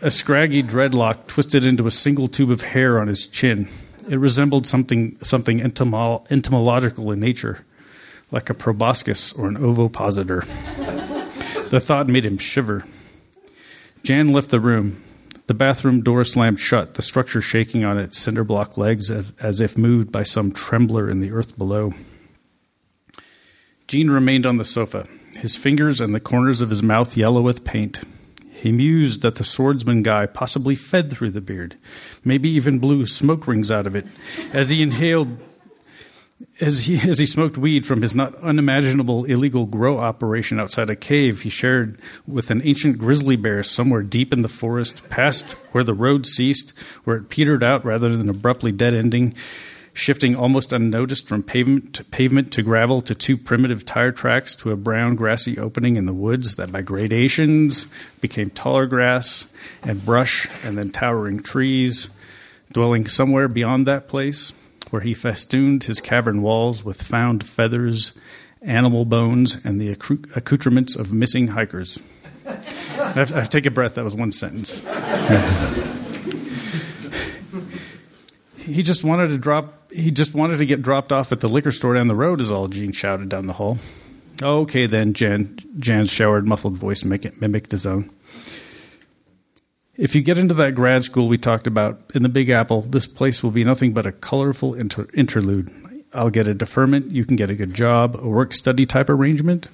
[0.00, 3.68] A scraggy dreadlock twisted into a single tube of hair on his chin.
[4.10, 7.64] It resembled something, something entomo- entomological in nature,
[8.32, 10.40] like a proboscis or an ovipositor.
[11.70, 12.84] the thought made him shiver.
[14.02, 15.00] Jan left the room.
[15.46, 19.78] The bathroom door slammed shut, the structure shaking on its cinder block legs as if
[19.78, 21.92] moved by some trembler in the earth below.
[23.86, 25.06] Jean remained on the sofa,
[25.38, 28.00] his fingers and the corners of his mouth yellow with paint.
[28.60, 31.76] He mused that the swordsman guy possibly fed through the beard,
[32.24, 34.06] maybe even blew smoke rings out of it,
[34.52, 35.38] as he inhaled
[36.60, 40.96] as he, as he smoked weed from his not unimaginable illegal grow operation outside a
[40.96, 45.84] cave he shared with an ancient grizzly bear somewhere deep in the forest, past where
[45.84, 49.34] the road ceased, where it petered out rather than abruptly dead ending,
[49.92, 54.70] shifting almost unnoticed from pavement to, pavement to gravel to two primitive tire tracks to
[54.70, 57.86] a brown grassy opening in the woods that by gradations
[58.20, 62.10] became taller grass and brush and then towering trees,
[62.72, 64.52] dwelling somewhere beyond that place
[64.90, 68.18] where he festooned his cavern walls with found feathers,
[68.62, 71.98] animal bones, and the accoutrements of missing hikers.
[72.46, 72.52] I
[73.12, 73.94] have, I have to take a breath.
[73.94, 74.82] That was one sentence.
[78.70, 79.92] he just wanted to drop.
[79.92, 82.40] He just wanted to get dropped off at the liquor store down the road.
[82.40, 83.78] Is all Jean shouted down the hall.
[84.42, 85.58] Okay, then, Jan.
[85.78, 88.10] Jan's showered, muffled voice mimicked his own.
[89.96, 93.06] If you get into that grad school we talked about in the Big Apple, this
[93.06, 95.70] place will be nothing but a colorful inter- interlude.
[96.14, 99.68] I'll get a deferment, you can get a good job, a work study type arrangement.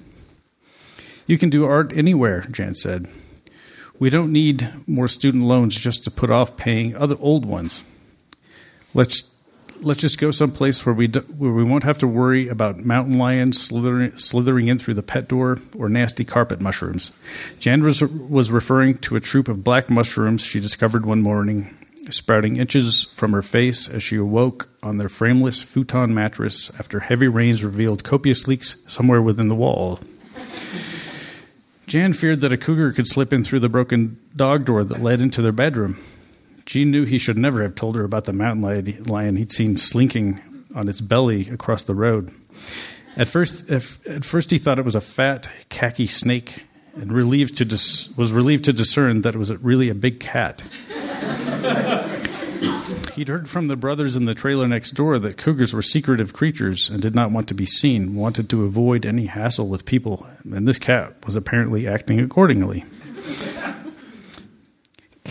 [1.27, 3.07] You can do art anywhere, Jan said.
[3.99, 7.85] We don't need more student loans just to put off paying other old ones.
[8.97, 9.31] Let's
[9.81, 13.13] let's just go someplace where we do, where we won't have to worry about mountain
[13.13, 17.11] lions slithering, slithering in through the pet door or nasty carpet mushrooms.
[17.59, 21.77] Jan was, was referring to a troop of black mushrooms she discovered one morning,
[22.09, 27.27] sprouting inches from her face as she awoke on their frameless futon mattress after heavy
[27.27, 29.99] rains revealed copious leaks somewhere within the wall.
[31.85, 35.21] Jan feared that a cougar could slip in through the broken dog door that led
[35.21, 35.97] into their bedroom.
[36.67, 40.41] Jean knew he should never have told her about the mountain lion he'd seen slinking
[40.75, 42.29] on its belly across the road.
[43.15, 47.65] At first, at first he thought it was a fat, khaki snake, and relieved to
[47.65, 50.61] dis, was relieved to discern that it was really a big cat.
[53.15, 56.89] He'd heard from the brothers in the trailer next door that cougars were secretive creatures
[56.89, 60.67] and did not want to be seen, wanted to avoid any hassle with people, and
[60.67, 62.83] this cat was apparently acting accordingly.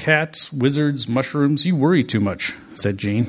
[0.07, 3.27] Cats, wizards, mushrooms, you worry too much, said Jean.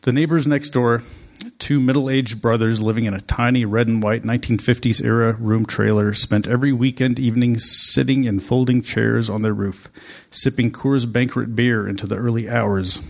[0.00, 1.02] The neighbors next door,
[1.58, 6.14] two middle aged brothers living in a tiny red and white 1950s era room trailer,
[6.14, 9.90] spent every weekend evening sitting in folding chairs on their roof,
[10.30, 13.02] sipping Coors Banquet beer into the early hours.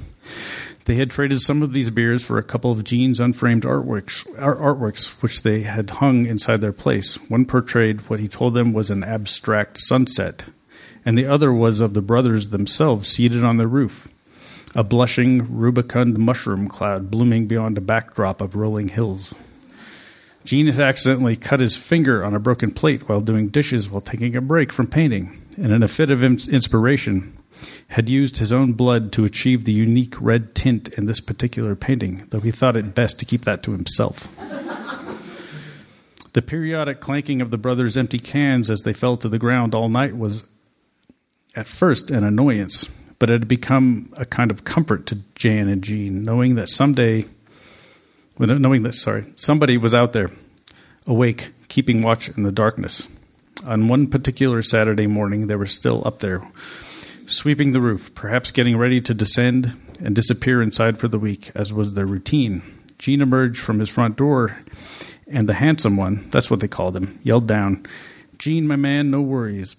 [0.87, 5.23] They had traded some of these beers for a couple of Jean's unframed artworks, artworks,
[5.23, 7.17] which they had hung inside their place.
[7.31, 10.45] One portrayed what he told them was an abstract sunset,
[11.05, 14.09] and the other was of the brothers themselves seated on the roof,
[14.75, 19.35] a blushing, rubicund mushroom cloud blooming beyond a backdrop of rolling hills.
[20.45, 24.37] Jean had accidentally cut his finger on a broken plate while doing dishes while taking
[24.37, 27.33] a break from painting, and in a fit of inspiration,
[27.89, 32.27] had used his own blood to achieve the unique red tint in this particular painting,
[32.31, 34.29] though he thought it best to keep that to himself.
[36.33, 39.89] the periodic clanking of the brothers' empty cans as they fell to the ground all
[39.89, 40.45] night was
[41.55, 45.83] at first an annoyance, but it had become a kind of comfort to Jan and
[45.83, 47.25] Jean, knowing that someday,
[48.39, 50.31] knowing that, sorry, somebody was out there,
[51.07, 53.09] awake, keeping watch in the darkness.
[53.67, 56.43] On one particular Saturday morning, they were still up there,
[57.27, 61.73] sweeping the roof, perhaps getting ready to descend and disappear inside for the week, as
[61.73, 62.63] was their routine.
[62.99, 64.59] Jean emerged from his front door,
[65.27, 67.87] and the handsome one, that's what they called him, yelled down,
[68.39, 69.77] Jean, my man, no worries.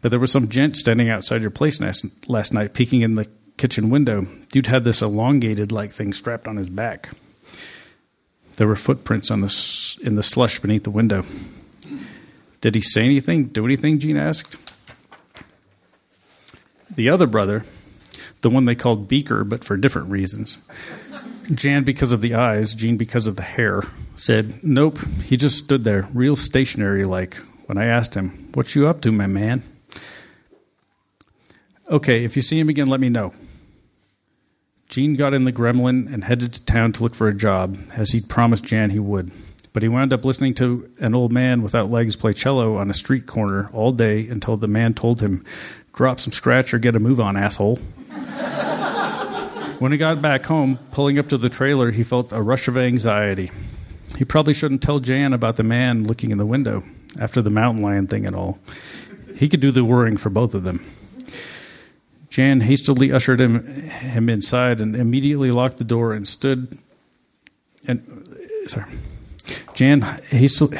[0.00, 3.90] But there was some gent standing outside your place last, night, peeking in the kitchen
[3.90, 4.26] window.
[4.50, 7.10] Dude had this elongated like thing strapped on his back.
[8.56, 11.24] There were footprints on the, in the slush beneath the window.
[12.60, 13.98] Did he say anything, do anything?
[13.98, 14.56] Jean asked.
[16.96, 17.64] The other brother,
[18.40, 20.58] the one they called Beaker, but for different reasons,
[21.52, 23.82] Jan because of the eyes, Jean, because of the hair,
[24.14, 27.36] said, Nope, he just stood there, real stationary like,
[27.66, 29.62] when I asked him, What you up to, my man?
[31.88, 33.32] Okay, if you see him again, let me know.
[34.88, 38.12] Jean got in the gremlin and headed to town to look for a job, as
[38.12, 39.30] he'd promised Jan he would.
[39.72, 42.94] But he wound up listening to an old man without legs play cello on a
[42.94, 45.44] street corner all day until the man told him
[45.96, 47.76] drop some scratch or get a move on, asshole.
[49.80, 52.76] when he got back home, pulling up to the trailer, he felt a rush of
[52.76, 53.50] anxiety.
[54.16, 56.84] He probably shouldn't tell Jan about the man looking in the window
[57.18, 58.58] after the mountain lion thing and all.
[59.36, 60.84] He could do the worrying for both of them.
[62.28, 66.78] Jan hastily ushered him, him inside and immediately locked the door and stood.
[67.86, 68.28] And
[68.66, 68.90] sorry,
[69.74, 70.78] Jan hastily.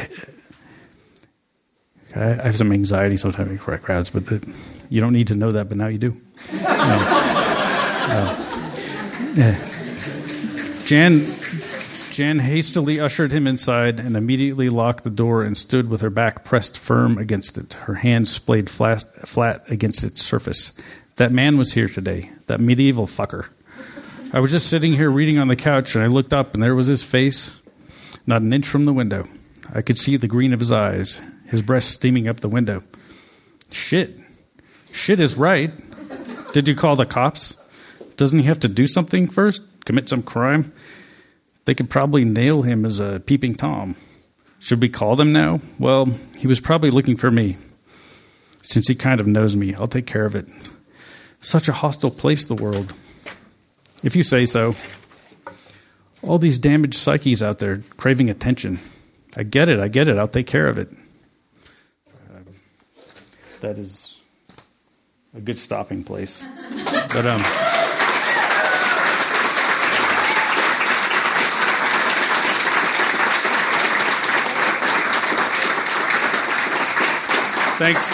[2.15, 4.39] I have some anxiety sometimes in crowds, but the,
[4.89, 6.21] you don't need to know that, but now you do.
[9.37, 9.73] yeah.
[10.85, 11.27] Jan,
[12.13, 16.45] Jan hastily ushered him inside and immediately locked the door and stood with her back
[16.45, 20.81] pressed firm against it, her hands splayed flat, flat against its surface.
[21.17, 23.49] That man was here today, that medieval fucker.
[24.33, 26.75] I was just sitting here reading on the couch and I looked up and there
[26.75, 27.61] was his face,
[28.27, 29.25] not an inch from the window.
[29.75, 32.83] I could see the green of his eyes, his breast steaming up the window.
[33.71, 34.19] Shit.
[34.97, 35.73] Shit is right.
[36.53, 37.63] Did you call the cops?
[38.17, 39.63] Doesn't he have to do something first?
[39.85, 40.73] Commit some crime?
[41.67, 43.95] They could probably nail him as a peeping Tom.
[44.59, 45.61] Should we call them now?
[45.79, 46.07] Well,
[46.39, 47.59] he was probably looking for me.
[48.63, 50.49] Since he kind of knows me, I'll take care of it.
[51.41, 52.95] Such a hostile place, the world.
[54.03, 54.75] If you say so.
[56.23, 58.81] All these damaged psyches out there craving attention.
[59.37, 60.91] I get it, I get it, I'll take care of it.
[63.61, 64.06] That is
[65.37, 66.45] a good stopping place.
[67.13, 67.43] But, um,
[77.79, 78.11] Thanks.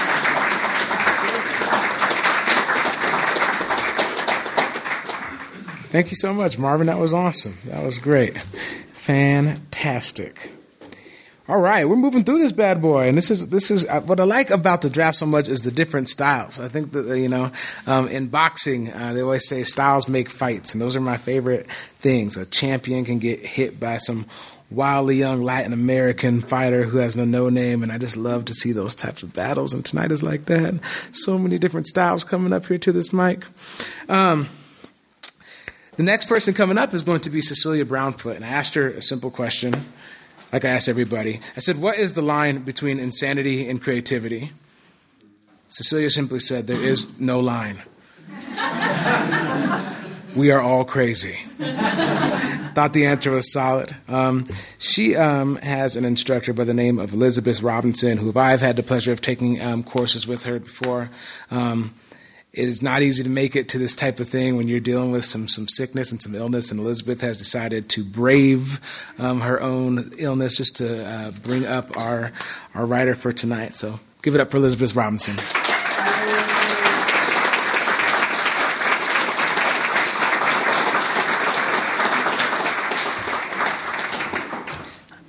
[5.93, 6.89] Thank you so much, Marvin.
[6.89, 7.59] That was awesome.
[7.67, 8.39] That was great.
[8.93, 10.51] Fantastic.
[11.53, 14.19] All right, we're moving through this bad boy, and this is this is uh, what
[14.19, 16.59] I like about the draft so much is the different styles.
[16.59, 17.53] I think that you know,
[17.87, 21.67] um, in boxing, uh, they always say styles make fights, and those are my favorite
[21.71, 22.39] things.
[22.39, 24.25] A champion can get hit by some
[24.71, 28.55] wildly young Latin American fighter who has no no name, and I just love to
[28.55, 29.75] see those types of battles.
[29.75, 30.83] And tonight is like that.
[31.13, 33.45] So many different styles coming up here to this mic.
[34.09, 34.47] Um,
[35.97, 38.89] the next person coming up is going to be Cecilia Brownfoot, and I asked her
[38.89, 39.75] a simple question,
[40.53, 41.41] like I asked everybody.
[41.57, 44.53] I said, "What is the line between insanity and creativity?"
[45.69, 47.83] Cecilia simply said, "There is no line."
[50.35, 51.37] we are all crazy.
[52.75, 53.95] Thought the answer was solid.
[54.09, 54.47] Um,
[54.79, 58.83] she um, has an instructor by the name of Elizabeth Robinson, who I've had the
[58.83, 61.11] pleasure of taking um, courses with her before.
[61.51, 61.93] Um,
[62.53, 65.11] it is not easy to make it to this type of thing when you're dealing
[65.11, 68.79] with some, some sickness and some illness, and Elizabeth has decided to brave
[69.19, 72.31] um, her own illness just to uh, bring up our,
[72.75, 73.73] our writer for tonight.
[73.73, 75.37] So give it up for Elizabeth Robinson.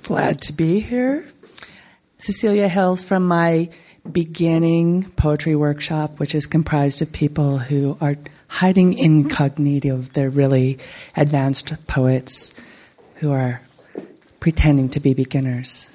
[0.02, 1.26] Glad to be here.
[2.18, 3.70] Cecilia hails from my
[4.10, 8.16] beginning poetry workshop, which is comprised of people who are
[8.48, 9.98] hiding incognito.
[9.98, 10.78] They're really
[11.16, 12.58] advanced poets
[13.16, 13.60] who are
[14.40, 15.90] pretending to be beginners.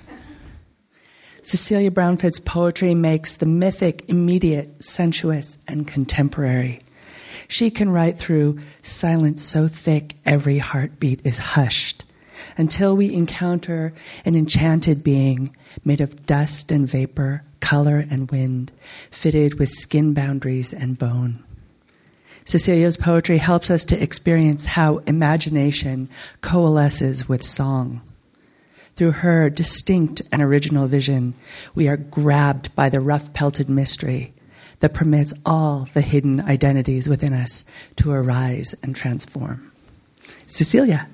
[1.42, 6.82] Cecilia Brownfoot's poetry makes the mythic immediate, sensuous, and contemporary.
[7.48, 12.04] She can write through silence so thick every heartbeat is hushed
[12.58, 13.94] until we encounter
[14.26, 18.72] an enchanted being made of dust and vapor, color and wind,
[19.12, 21.44] fitted with skin boundaries and bone.
[22.46, 26.10] Cecilia's poetry helps us to experience how imagination
[26.42, 28.02] coalesces with song.
[28.96, 31.36] Through her distinct and original vision,
[31.76, 34.34] we are grabbed by the rough pelted mystery
[34.80, 39.72] that permits all the hidden identities within us to arise and transform.
[40.48, 41.08] Cecilia.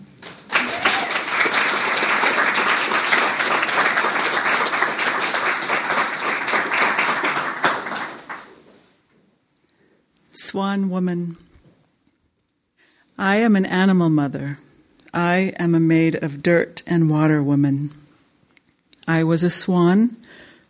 [10.55, 11.35] Swan Woman.
[13.17, 14.59] I am an animal mother.
[15.13, 17.91] I am a maid of dirt and water woman.
[19.05, 20.15] I was a swan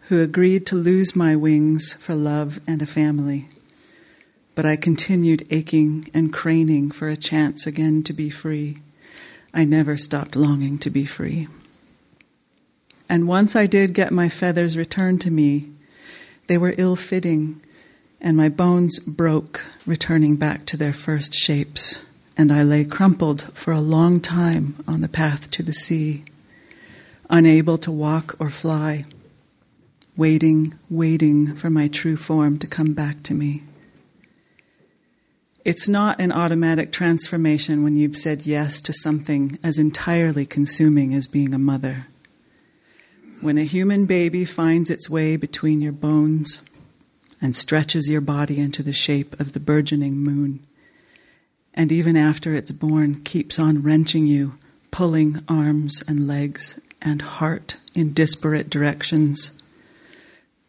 [0.08, 3.46] who agreed to lose my wings for love and a family.
[4.56, 8.80] But I continued aching and craning for a chance again to be free.
[9.54, 11.48] I never stopped longing to be free.
[13.08, 15.70] And once I did get my feathers returned to me,
[16.48, 17.62] they were ill fitting
[18.22, 22.06] and my bones broke, returning back to their first shapes,
[22.38, 26.24] and I lay crumpled for a long time on the path to the sea,
[27.30, 29.06] unable to walk or fly,
[30.18, 33.64] waiting, waiting for my true form to come back to me.
[35.66, 41.26] It's not an automatic transformation when you've said yes to something as entirely consuming as
[41.26, 42.06] being a mother.
[43.42, 46.64] When a human baby finds its way between your bones
[47.46, 50.60] and stretches your body into the shape of the burgeoning moon,
[51.76, 54.58] and even after it's born, keeps on wrenching you,
[54.90, 59.62] pulling arms and legs and heart in disparate directions,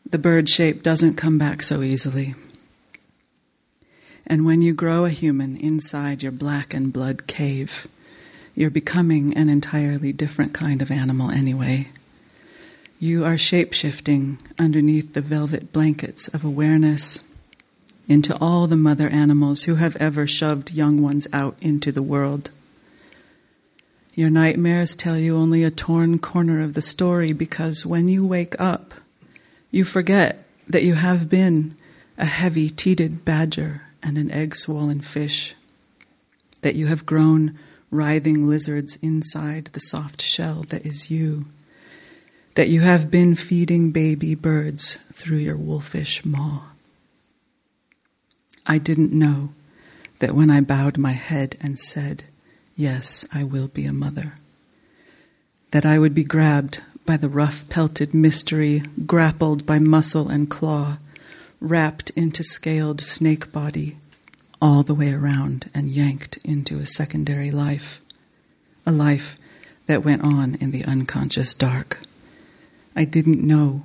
[0.04, 2.34] the bird shape doesn't come back so easily.
[4.26, 7.86] And when you grow a human inside your black and blood cave,
[8.54, 11.88] you're becoming an entirely different kind of animal anyway.
[12.98, 17.22] You are shape shifting underneath the velvet blankets of awareness
[18.08, 22.50] into all the mother animals who have ever shoved young ones out into the world.
[24.14, 28.58] Your nightmares tell you only a torn corner of the story because when you wake
[28.58, 28.94] up,
[29.70, 31.76] you forget that you have been
[32.16, 35.54] a heavy teated badger and an egg swollen fish,
[36.62, 37.58] that you have grown
[37.90, 41.44] writhing lizards inside the soft shell that is you,
[42.56, 46.62] that you have been feeding baby birds through your wolfish maw.
[48.66, 49.50] I didn't know
[50.20, 52.24] that when I bowed my head and said,
[52.74, 54.34] Yes, I will be a mother,
[55.70, 60.96] that I would be grabbed by the rough pelted mystery, grappled by muscle and claw,
[61.60, 63.98] wrapped into scaled snake body,
[64.62, 68.00] all the way around and yanked into a secondary life,
[68.86, 69.36] a life
[69.84, 72.05] that went on in the unconscious dark.
[72.96, 73.82] I didn't know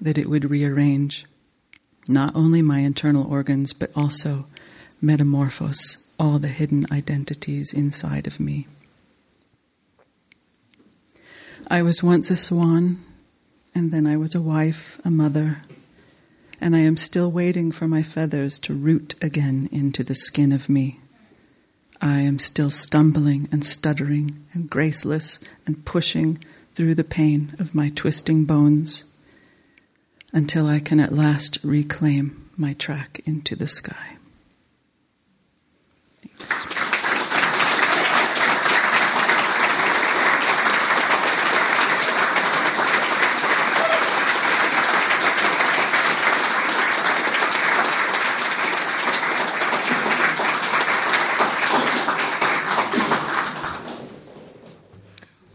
[0.00, 1.26] that it would rearrange
[2.08, 4.46] not only my internal organs, but also
[5.00, 8.66] metamorphose all the hidden identities inside of me.
[11.68, 13.02] I was once a swan,
[13.74, 15.62] and then I was a wife, a mother,
[16.60, 20.68] and I am still waiting for my feathers to root again into the skin of
[20.68, 21.00] me.
[22.00, 26.38] I am still stumbling and stuttering and graceless and pushing
[26.74, 29.04] through the pain of my twisting bones
[30.32, 34.16] until I can at last reclaim my track into the sky.
[36.20, 36.66] Thanks.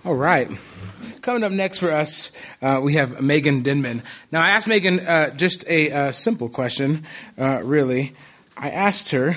[0.05, 0.49] All right.
[1.21, 4.03] Coming up next for us, uh, we have Megan Denman.
[4.31, 7.05] Now, I asked Megan uh, just a uh, simple question,
[7.37, 8.13] uh, really.
[8.55, 9.35] I asked her,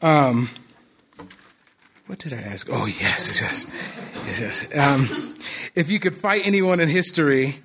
[0.00, 0.48] um,
[2.06, 2.68] what did I ask?
[2.72, 3.66] Oh, yes, yes,
[4.26, 4.76] yes, yes.
[4.76, 5.34] Um,
[5.74, 7.56] if you could fight anyone in history,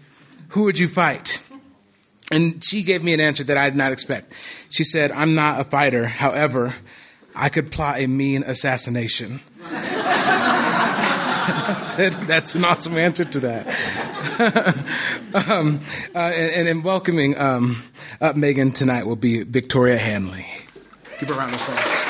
[0.50, 1.42] who would you fight?
[2.32, 4.34] And she gave me an answer that I did not expect.
[4.70, 6.06] She said, I'm not a fighter.
[6.06, 6.76] However,
[7.36, 9.40] I could plot a mean assassination.
[11.70, 13.68] I said, that's an awesome answer to that.
[15.48, 15.80] um,
[16.16, 17.84] uh, and, in welcoming um,
[18.20, 20.48] up Megan tonight will be Victoria Hanley.
[21.20, 22.06] Give her a round of applause.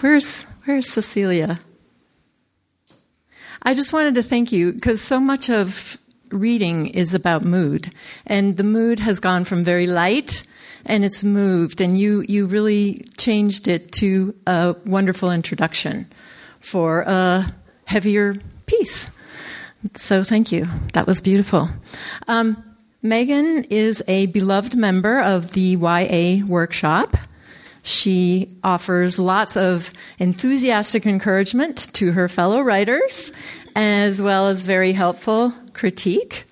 [0.00, 1.58] Where's Where's Cecilia?
[3.64, 5.98] I just wanted to thank you because so much of
[6.30, 7.88] reading is about mood,
[8.28, 10.46] and the mood has gone from very light
[10.86, 16.06] and it's moved, and you you really changed it to a wonderful introduction
[16.60, 17.54] for a
[17.84, 19.10] heavier piece.
[19.94, 20.66] So thank you.
[20.92, 21.68] That was beautiful.
[22.26, 22.62] Um,
[23.02, 27.16] Megan is a beloved member of the YA workshop.
[27.84, 33.32] She offers lots of enthusiastic encouragement to her fellow writers,
[33.76, 36.44] as well as very helpful critique.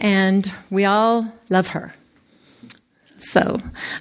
[0.00, 1.94] And we all love her.
[3.22, 3.58] So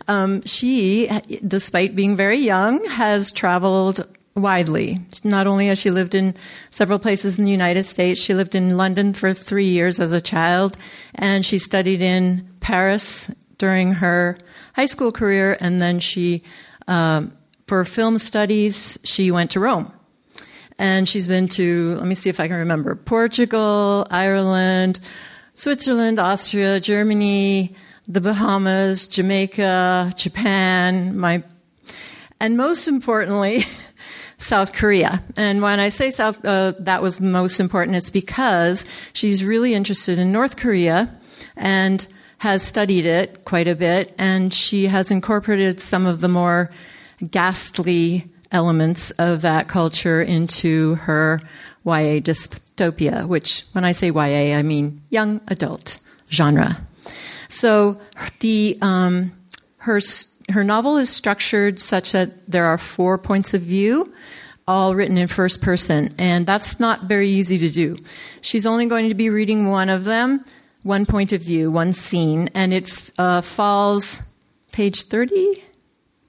[0.07, 1.09] um, she,
[1.45, 4.05] despite being very young, has traveled
[4.35, 4.99] widely.
[5.23, 6.35] Not only has she lived in
[6.69, 10.21] several places in the United States, she lived in London for three years as a
[10.21, 10.77] child,
[11.15, 14.37] and she studied in Paris during her
[14.75, 16.43] high school career, and then she,
[16.87, 17.31] um,
[17.67, 19.91] for film studies, she went to Rome.
[20.79, 24.99] And she's been to, let me see if I can remember, Portugal, Ireland,
[25.53, 27.75] Switzerland, Austria, Germany,
[28.07, 31.43] the Bahamas, Jamaica, Japan, my,
[32.39, 33.63] and most importantly,
[34.37, 35.21] South Korea.
[35.37, 40.17] And when I say South, uh, that was most important, it's because she's really interested
[40.17, 41.15] in North Korea
[41.55, 42.05] and
[42.39, 46.71] has studied it quite a bit, and she has incorporated some of the more
[47.29, 51.39] ghastly elements of that culture into her
[51.85, 55.99] YA dystopia, which, when I say YA, I mean young adult
[56.31, 56.81] genre.
[57.51, 57.99] So
[58.39, 59.33] the um,
[59.79, 59.99] her
[60.49, 64.13] her novel is structured such that there are four points of view,
[64.67, 67.97] all written in first person, and that's not very easy to do.
[68.41, 70.45] She's only going to be reading one of them,
[70.83, 74.33] one point of view, one scene, and it uh, falls
[74.71, 75.61] page 30,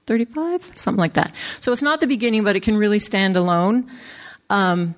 [0.05, 1.33] 35, something like that.
[1.59, 3.89] So it's not the beginning, but it can really stand alone.
[4.49, 4.95] Um,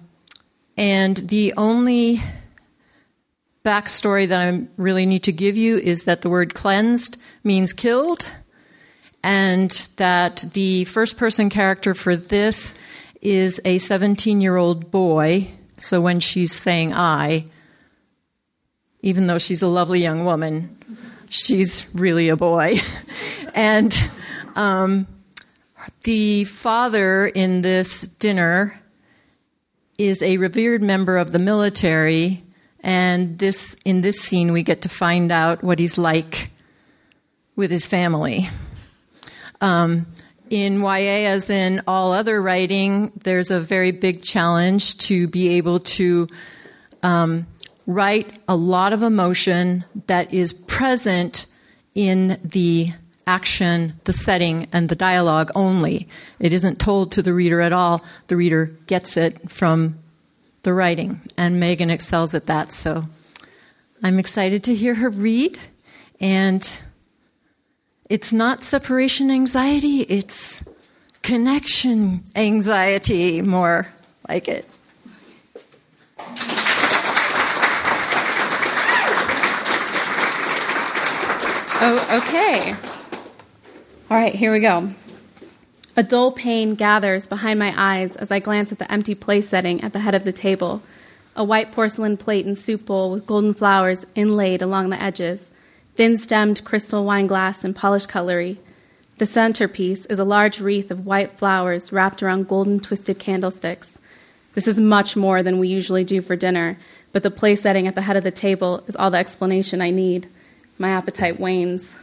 [0.78, 2.20] and the only
[3.66, 8.32] backstory that I really need to give you is that the word cleansed means killed,
[9.24, 12.76] and that the first person character for this
[13.22, 15.50] is a 17 year old boy.
[15.78, 17.46] So when she's saying I,
[19.02, 20.78] even though she's a lovely young woman,
[21.30, 22.78] she's really a boy.
[23.56, 23.94] and
[24.56, 25.08] um,
[26.04, 28.80] the father in this dinner
[29.98, 32.44] is a revered member of the military,
[32.86, 36.52] and this in this scene we get to find out what he's like
[37.56, 38.48] with his family.
[39.60, 40.06] Um,
[40.52, 45.80] in YA, as in all other writing, there's a very big challenge to be able
[45.80, 46.28] to
[47.02, 47.48] um,
[47.88, 51.48] write a lot of emotion that is present
[51.96, 52.90] in the
[53.26, 56.08] action, the setting, and the dialogue only.
[56.40, 58.04] It isn't told to the reader at all.
[58.28, 59.98] The reader gets it from
[60.66, 62.74] the writing, and Megan excels at that.
[62.74, 63.06] So
[64.04, 65.58] I'm excited to hear her read.
[66.20, 66.82] And
[68.10, 70.68] it's not separation anxiety, it's
[71.22, 73.88] connection anxiety, more
[74.28, 74.66] like it.
[81.88, 82.74] Oh, okay.
[84.10, 84.90] All right, here we go.
[85.98, 89.82] A dull pain gathers behind my eyes as I glance at the empty place setting
[89.82, 90.82] at the head of the table.
[91.38, 95.54] A white porcelain plate and soup bowl with golden flowers inlaid along the edges,
[95.96, 98.60] thin stemmed crystal wine glass and polished cutlery.
[99.20, 103.98] The centerpiece is a large wreath of white flowers wrapped around golden twisted candlesticks.
[104.54, 106.78] This is much more than we usually do for dinner,
[107.14, 109.92] but the place setting at the head of the table is all the explanation I
[109.92, 110.28] need.
[110.78, 111.98] My appetite wanes.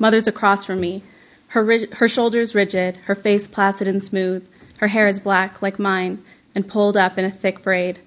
[0.00, 1.04] Mother's across from me,
[1.52, 4.48] her, her shoulders rigid, her face placid and smooth.
[4.78, 6.24] Her hair is black, like mine,
[6.54, 7.98] and pulled up in a thick braid.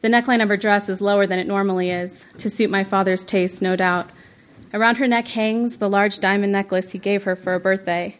[0.00, 3.26] The neckline of her dress is lower than it normally is, to suit my father's
[3.26, 4.08] taste, no doubt.
[4.72, 8.16] Around her neck hangs the large diamond necklace he gave her for her birthday.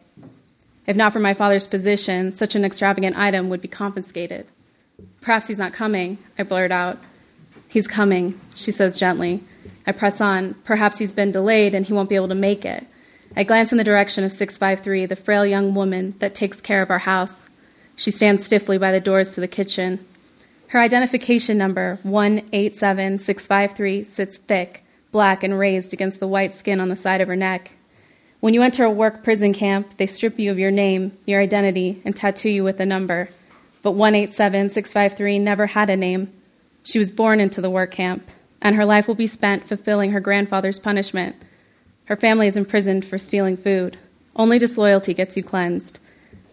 [0.86, 4.46] If not for my father's position, such an extravagant item would be confiscated.
[5.22, 6.98] Perhaps he's not coming, I blurt out.
[7.68, 9.42] He's coming, she says gently.
[9.86, 10.54] I press on.
[10.64, 12.86] Perhaps he's been delayed and he won't be able to make it.
[13.36, 16.90] I glance in the direction of 653, the frail young woman that takes care of
[16.90, 17.48] our house.
[17.96, 20.04] She stands stiffly by the doors to the kitchen.
[20.68, 26.96] Her identification number, 187653, sits thick, black, and raised against the white skin on the
[26.96, 27.72] side of her neck.
[28.40, 32.00] When you enter a work prison camp, they strip you of your name, your identity,
[32.04, 33.30] and tattoo you with a number.
[33.82, 36.32] But 187653 never had a name.
[36.82, 38.28] She was born into the work camp
[38.60, 41.36] and her life will be spent fulfilling her grandfather's punishment.
[42.08, 43.98] Her family is imprisoned for stealing food.
[44.34, 46.00] Only disloyalty gets you cleansed.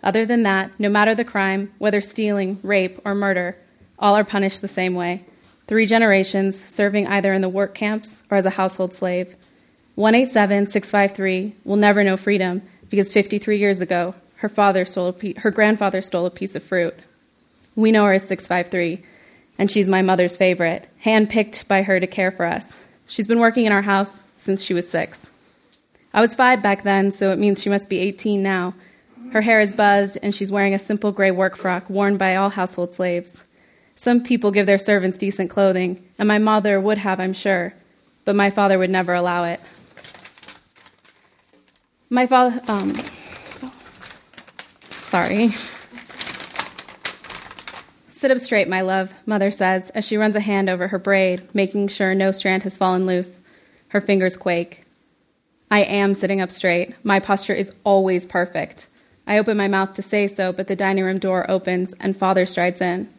[0.04, 3.56] Other than that, no matter the crime, whether stealing, rape, or murder,
[3.98, 5.24] all are punished the same way.
[5.68, 9.28] Three generations serving either in the work camps or as a household slave.
[9.96, 16.02] 187653 will never know freedom because 53 years ago, her, father stole pe- her grandfather
[16.02, 16.96] stole a piece of fruit.
[17.78, 19.02] We know her as 653
[19.58, 22.78] and she's my mother's favorite, handpicked by her to care for us.
[23.08, 25.32] She's been working in our house since she was six.
[26.16, 28.74] I was five back then, so it means she must be 18 now.
[29.34, 32.50] Her hair is buzzed, and she's wearing a simple gray work frock worn by all
[32.50, 33.44] household slaves.
[33.96, 37.74] Some people give their servants decent clothing, and my mother would have, I'm sure,
[38.24, 39.60] but my father would never allow it.
[42.10, 42.96] My father, um,
[44.90, 45.50] sorry.
[48.08, 51.54] Sit up straight, my love, Mother says as she runs a hand over her braid,
[51.54, 53.42] making sure no strand has fallen loose.
[53.90, 54.85] Her fingers quake.
[55.72, 56.94] I am sitting up straight.
[57.04, 58.88] My posture is always perfect.
[59.28, 62.46] I open my mouth to say so, but the dining room door opens and Father
[62.46, 63.10] strides in.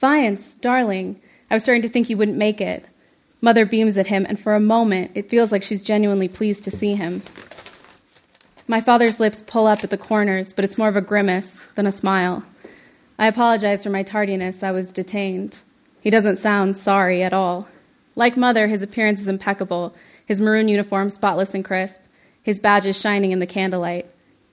[0.00, 1.20] Viance, darling,
[1.50, 2.88] I was starting to think you wouldn't make it.
[3.40, 6.70] Mother beams at him, and for a moment it feels like she's genuinely pleased to
[6.70, 7.22] see him.
[8.66, 11.86] My father's lips pull up at the corners, but it's more of a grimace than
[11.86, 12.42] a smile.
[13.18, 14.62] I apologize for my tardiness.
[14.62, 15.58] I was detained.
[16.00, 17.68] He doesn't sound sorry at all.
[18.16, 19.94] Like Mother, his appearance is impeccable,
[20.26, 22.00] his maroon uniform spotless and crisp,
[22.42, 24.06] his badges shining in the candlelight.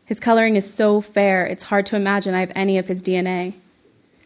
[0.06, 3.54] His coloring is so fair, it's hard to imagine I have any of his DNA.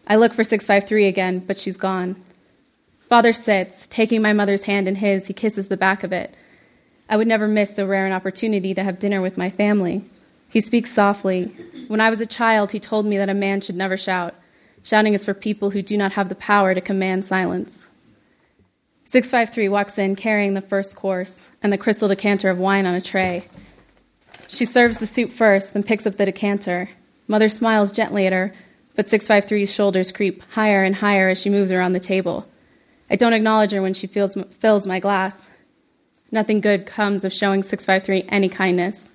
[0.07, 2.21] I look for 653 again, but she's gone.
[3.07, 6.33] Father sits, taking my mother's hand in his, he kisses the back of it.
[7.07, 10.03] I would never miss so rare an opportunity to have dinner with my family.
[10.49, 11.45] He speaks softly.
[11.87, 14.33] When I was a child, he told me that a man should never shout.
[14.83, 17.84] Shouting is for people who do not have the power to command silence.
[19.05, 23.01] 653 walks in carrying the first course and the crystal decanter of wine on a
[23.01, 23.47] tray.
[24.47, 26.89] She serves the soup first, then picks up the decanter.
[27.27, 28.53] Mother smiles gently at her,
[28.95, 32.47] but 653's shoulders creep higher and higher as she moves around the table.
[33.09, 35.49] I don't acknowledge her when she feels, fills my glass.
[36.31, 39.09] Nothing good comes of showing 653 any kindness.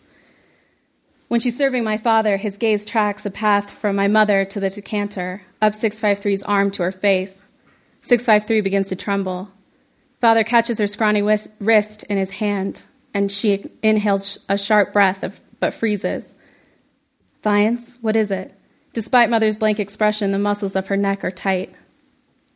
[1.29, 4.71] When she's serving my father, his gaze tracks a path from my mother to the
[4.71, 7.47] decanter, up 653's arm to her face.
[8.03, 9.49] 653 begins to tremble.
[10.21, 12.83] Father catches her scrawny wrist in his hand,
[13.15, 16.35] and she inhales a sharp breath of, but freezes.
[17.43, 18.55] Viance, what is it?
[18.93, 21.71] Despite mother's blank expression, the muscles of her neck are tight.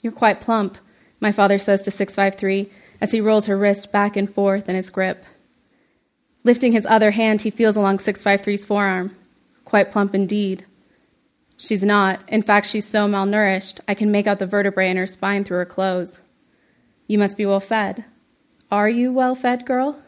[0.02, 0.76] You're quite plump,
[1.20, 4.90] my father says to 653 as he rolls her wrist back and forth in his
[4.90, 5.24] grip.
[6.42, 9.16] Lifting his other hand, he feels along 653's forearm.
[9.64, 10.66] Quite plump indeed.
[11.56, 12.20] She's not.
[12.28, 15.58] In fact, she's so malnourished, I can make out the vertebrae in her spine through
[15.58, 16.20] her clothes.
[17.07, 18.05] You must be well fed.
[18.70, 20.00] Are you well fed, girl?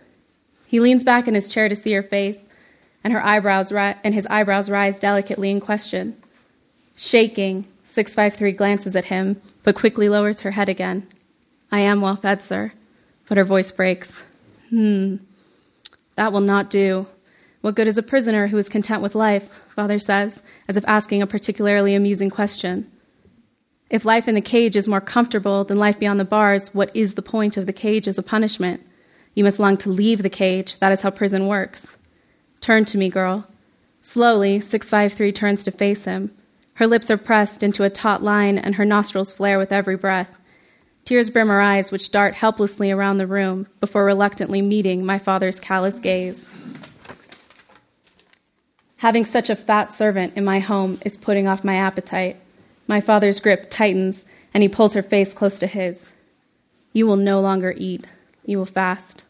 [0.67, 2.45] He leans back in his chair to see her face,
[3.05, 6.17] and her eyebrows ri- and his eyebrows rise delicately in question.
[6.97, 11.07] Shaking, 653 glances at him, but quickly lowers her head again.
[11.71, 12.73] I am well fed, sir.
[13.29, 14.25] But her voice breaks.
[14.71, 15.17] Hmm.
[16.17, 17.07] That will not do.
[17.61, 19.55] What good is a prisoner who is content with life?
[19.69, 22.91] Father says, as if asking a particularly amusing question.
[23.89, 27.15] If life in the cage is more comfortable than life beyond the bars, what is
[27.15, 28.85] the point of the cage as a punishment?
[29.35, 30.79] You must long to leave the cage.
[30.81, 31.97] That is how prison works.
[32.61, 33.47] Turn to me, girl.
[34.01, 36.33] Slowly, 653 turns to face him.
[36.75, 40.37] Her lips are pressed into a taut line, and her nostrils flare with every breath.
[41.05, 45.61] Tears brim her eyes, which dart helplessly around the room before reluctantly meeting my father's
[45.61, 46.53] callous gaze.
[48.97, 52.37] Having such a fat servant in my home is putting off my appetite.
[52.87, 54.25] My father's grip tightens,
[54.55, 56.11] and he pulls her face close to his.
[56.93, 58.07] You will no longer eat.
[58.45, 59.25] You will fast.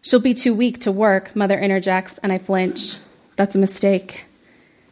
[0.00, 2.96] She'll be too weak to work, Mother interjects, and I flinch.
[3.36, 4.24] That's a mistake.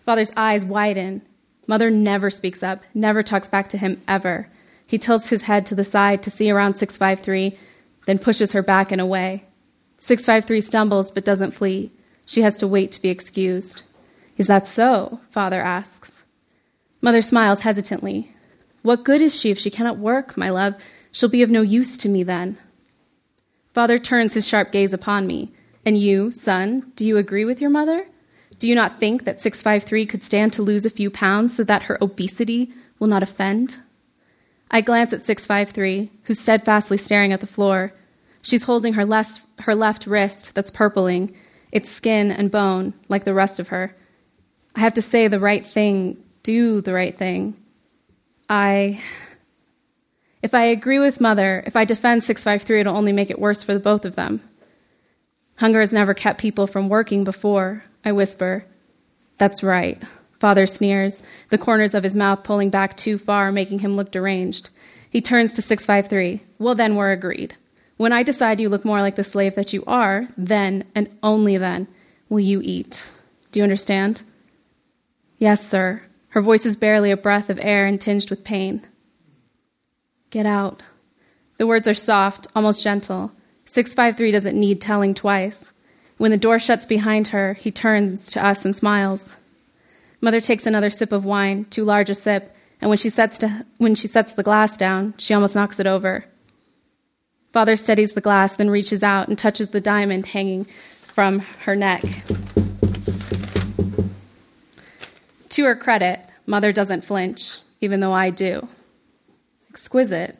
[0.05, 1.23] Father's eyes widen.
[1.67, 4.49] Mother never speaks up, never talks back to him, ever.
[4.87, 7.59] He tilts his head to the side to see around 653,
[8.07, 9.45] then pushes her back and away.
[9.99, 11.91] 653 stumbles but doesn't flee.
[12.25, 13.83] She has to wait to be excused.
[14.37, 15.21] Is that so?
[15.31, 16.16] Father asks.
[17.01, 18.33] Mother smiles hesitantly.
[18.83, 20.75] What good is she if she cannot work, my love?
[21.13, 22.59] She'll be of no use to me then.
[23.75, 25.53] Father turns his sharp gaze upon me.
[25.85, 28.07] And you, son, do you agree with your mother?
[28.59, 31.85] Do you not think that 653 could stand to lose a few pounds so that
[31.85, 33.77] her obesity will not offend?
[34.71, 37.93] I glance at 653, who's steadfastly staring at the floor.
[38.43, 41.35] She's holding her, left, her left wrist that's purpling,
[41.71, 43.95] its skin and bone, like the rest of her.
[44.75, 47.57] I have to say the right thing, do the right thing.
[48.49, 49.01] I.
[50.43, 53.75] If I agree with Mother, if I defend 653, it'll only make it worse for
[53.75, 54.41] the both of them.
[55.57, 58.65] Hunger has never kept people from working before, I whisper.
[59.39, 60.01] That's right.
[60.39, 64.71] Father sneers, the corners of his mouth pulling back too far, making him look deranged.
[65.11, 66.43] He turns to 653.
[66.61, 67.57] Well, then we're agreed.
[67.97, 71.57] When I decide you look more like the slave that you are, then, and only
[71.57, 71.89] then,
[72.29, 73.09] will you eat.
[73.51, 74.23] Do you understand?
[75.39, 76.03] Yes, sir.
[76.37, 78.83] Her voice is barely a breath of air and tinged with pain.
[80.29, 80.83] Get out.
[81.57, 83.33] The words are soft, almost gentle.
[83.65, 85.73] 653 doesn't need telling twice.
[86.19, 89.35] When the door shuts behind her, he turns to us and smiles.
[90.21, 93.65] Mother takes another sip of wine, too large a sip, and when she sets, to,
[93.79, 96.27] when she sets the glass down, she almost knocks it over.
[97.55, 100.65] Father steadies the glass, then reaches out and touches the diamond hanging
[101.01, 102.03] from her neck.
[105.57, 108.69] To her credit, Mother doesn't flinch, even though I do.
[109.71, 110.37] Exquisite,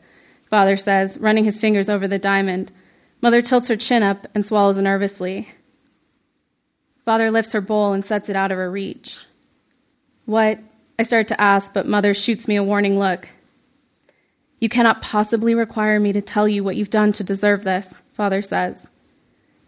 [0.47, 2.71] Father says, running his fingers over the diamond.
[3.19, 5.47] Mother tilts her chin up and swallows nervously.
[7.03, 9.25] Father lifts her bowl and sets it out of her reach.
[10.25, 10.59] What?
[10.99, 13.27] I start to ask, but Mother shoots me a warning look.
[14.59, 18.43] You cannot possibly require me to tell you what you've done to deserve this, Father
[18.43, 18.87] says.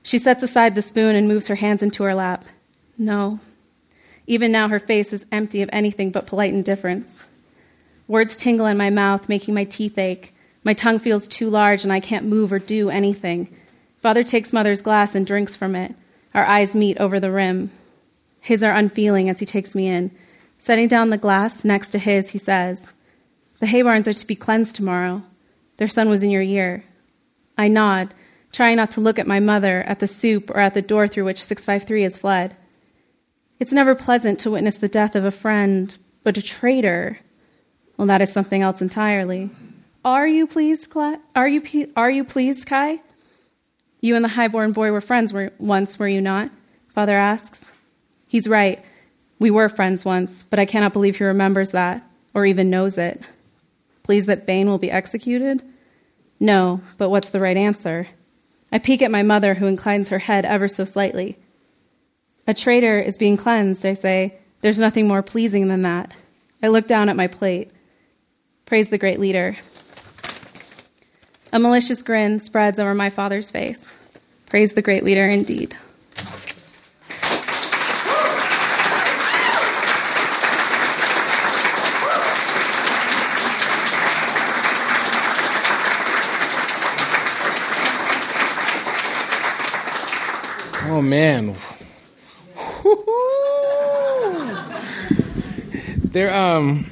[0.04, 2.46] She sets aside the spoon and moves her hands into her lap.
[3.00, 3.40] No.
[4.30, 7.28] Even now, her face is empty of anything but polite indifference.
[8.08, 10.36] Words tingle in my mouth, making my teeth ache.
[10.64, 13.52] My tongue feels too large, and I can't move or do anything.
[13.98, 15.96] Father takes Mother's glass and drinks from it.
[16.36, 17.72] Our eyes meet over the rim.
[18.40, 20.12] His are unfeeling as he takes me in.
[20.60, 22.94] Setting down the glass next to his, he says,
[23.60, 25.24] The hay barns are to be cleansed tomorrow.
[25.78, 26.84] Their son was in your year.
[27.58, 28.14] I nod,
[28.52, 31.26] trying not to look at my mother, at the soup, or at the door through
[31.26, 32.56] which 653 has fled.
[33.60, 37.20] It's never pleasant to witness the death of a friend, but a traitor,
[37.98, 39.50] well, that is something else entirely.
[40.06, 43.02] Are you pleased, Cla- are you, are you pleased, Kai?
[44.00, 46.50] You and the highborn boy were friends once, were you not?
[46.88, 47.74] Father asks.
[48.28, 48.84] He's right.
[49.40, 52.02] We were friends once, but I cannot believe he remembers that,
[52.34, 53.22] or even knows it.
[54.04, 55.62] Pleased that Bane will be executed?
[56.40, 58.08] No, but what's the right answer?
[58.72, 61.38] I peek at my mother, who inclines her head ever so slightly.
[62.50, 64.34] A traitor is being cleansed, I say.
[64.62, 66.12] There's nothing more pleasing than that.
[66.64, 67.70] I look down at my plate.
[68.66, 69.56] Praise the great leader.
[71.54, 73.96] A malicious grin spreads over my father's face.
[74.48, 75.78] Praise the great leader indeed.
[90.88, 91.56] Oh man.
[96.20, 96.84] There um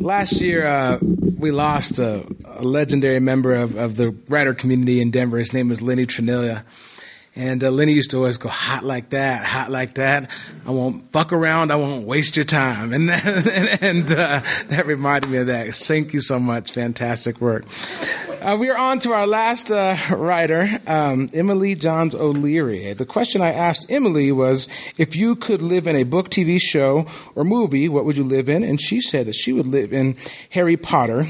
[0.00, 5.12] last year uh, we lost a, a legendary member of, of, the writer community in
[5.12, 5.38] Denver.
[5.38, 6.64] His name was Lenny Chernila.
[7.36, 10.28] And uh, Lenny used to always go hot like that, hot like that.
[10.66, 11.70] I won't fuck around.
[11.70, 12.92] I won't waste your time.
[12.94, 14.40] And and, and uh,
[14.70, 15.72] that reminded me of that.
[15.72, 16.72] Thank you so much.
[16.72, 17.64] Fantastic work.
[18.40, 22.94] Uh, we are on to our last uh, writer, um, Emily Johns O'Leary.
[22.94, 24.66] The question I asked Emily was
[24.96, 28.48] if you could live in a book, TV show, or movie, what would you live
[28.48, 28.64] in?
[28.64, 30.16] And she said that she would live in
[30.52, 31.26] Harry Potter,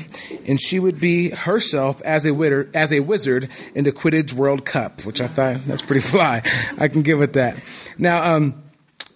[0.47, 4.65] and she would be herself as a, witter, as a wizard in the Quidditch World
[4.65, 6.43] Cup, which I thought that's pretty fly.
[6.79, 7.61] I can give it that.
[7.99, 8.63] Now, um,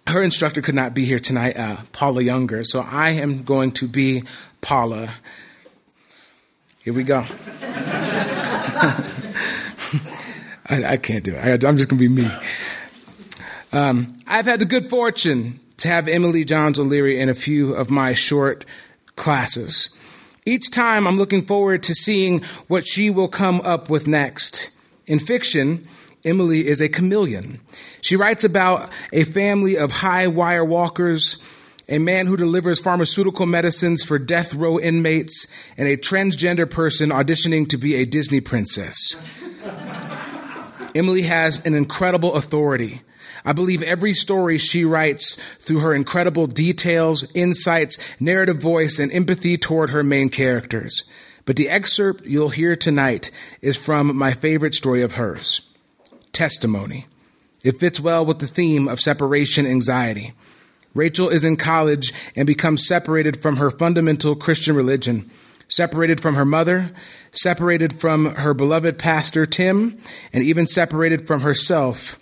[0.09, 3.87] her instructor could not be here tonight, uh, Paula Younger, so I am going to
[3.87, 4.25] be
[4.61, 5.11] Paula.
[6.85, 7.24] Here we go.
[10.68, 11.41] I, I, can't do it.
[11.41, 12.28] I, am just going to be me.
[13.72, 17.91] Um, I've had the good fortune to have Emily Johns O'Leary in a few of
[17.91, 18.66] my short
[19.16, 19.97] classes.
[20.45, 24.70] Each time I'm looking forward to seeing what she will come up with next.
[25.07, 25.89] In fiction,
[26.22, 27.61] Emily is a chameleon.
[28.03, 31.43] She writes about a family of high wire walkers
[31.89, 37.68] a man who delivers pharmaceutical medicines for death row inmates, and a transgender person auditioning
[37.68, 39.22] to be a Disney princess.
[40.95, 43.01] Emily has an incredible authority.
[43.45, 49.59] I believe every story she writes through her incredible details, insights, narrative voice, and empathy
[49.59, 51.05] toward her main characters.
[51.45, 53.30] But the excerpt you'll hear tonight
[53.61, 55.68] is from my favorite story of hers
[56.32, 57.07] Testimony.
[57.62, 60.32] It fits well with the theme of separation anxiety.
[60.95, 65.31] Rachel is in college and becomes separated from her fundamental Christian religion,
[65.69, 66.93] separated from her mother,
[67.33, 69.99] separated from her beloved pastor Tim,
[70.33, 72.19] and even separated from herself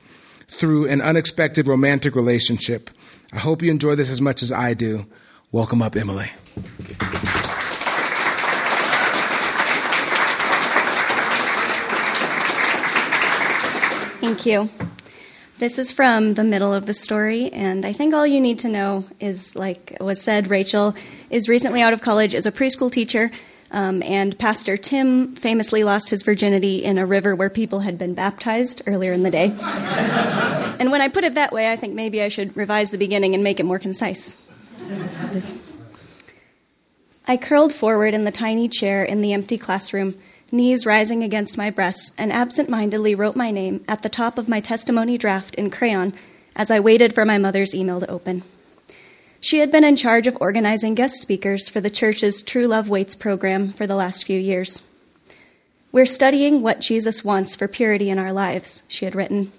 [0.49, 2.91] through an unexpected romantic relationship.
[3.33, 5.07] I hope you enjoy this as much as I do.
[5.51, 6.31] Welcome up, Emily.
[14.20, 14.70] Thank you.
[15.62, 18.68] This is from the middle of the story, and I think all you need to
[18.68, 20.96] know is, like was said, Rachel
[21.30, 23.30] is recently out of college as a preschool teacher,
[23.70, 28.12] um, and Pastor Tim famously lost his virginity in a river where people had been
[28.12, 29.54] baptized earlier in the day.
[30.80, 33.32] and when I put it that way, I think maybe I should revise the beginning
[33.32, 34.34] and make it more concise.
[37.28, 40.16] I curled forward in the tiny chair in the empty classroom
[40.53, 44.48] knees rising against my breasts, and absent mindedly wrote my name at the top of
[44.48, 46.12] my testimony draft in crayon
[46.55, 48.42] as I waited for my mother's email to open.
[49.40, 53.16] She had been in charge of organizing guest speakers for the church's True Love Waits
[53.16, 54.88] program for the last few years.
[55.90, 59.50] We're studying what Jesus wants for purity in our lives, she had written.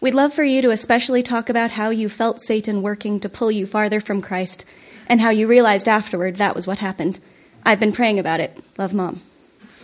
[0.00, 3.50] We'd love for you to especially talk about how you felt Satan working to pull
[3.50, 4.64] you farther from Christ
[5.08, 7.20] and how you realized afterward that was what happened.
[7.64, 8.58] I've been praying about it.
[8.78, 9.20] Love, Mom.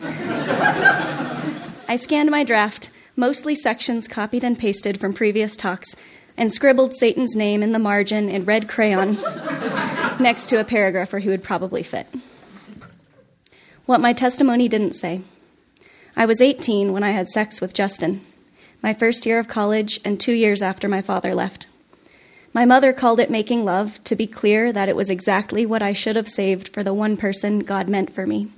[0.03, 5.97] I scanned my draft, mostly sections copied and pasted from previous talks,
[6.37, 9.15] and scribbled Satan's name in the margin in red crayon
[10.21, 12.07] next to a paragraph where he would probably fit.
[13.87, 15.21] What my testimony didn't say.
[16.17, 18.23] I was 18 when I had sex with Justin,
[18.83, 21.67] my first year of college and two years after my father left.
[22.53, 25.93] My mother called it making love to be clear that it was exactly what I
[25.93, 28.49] should have saved for the one person God meant for me.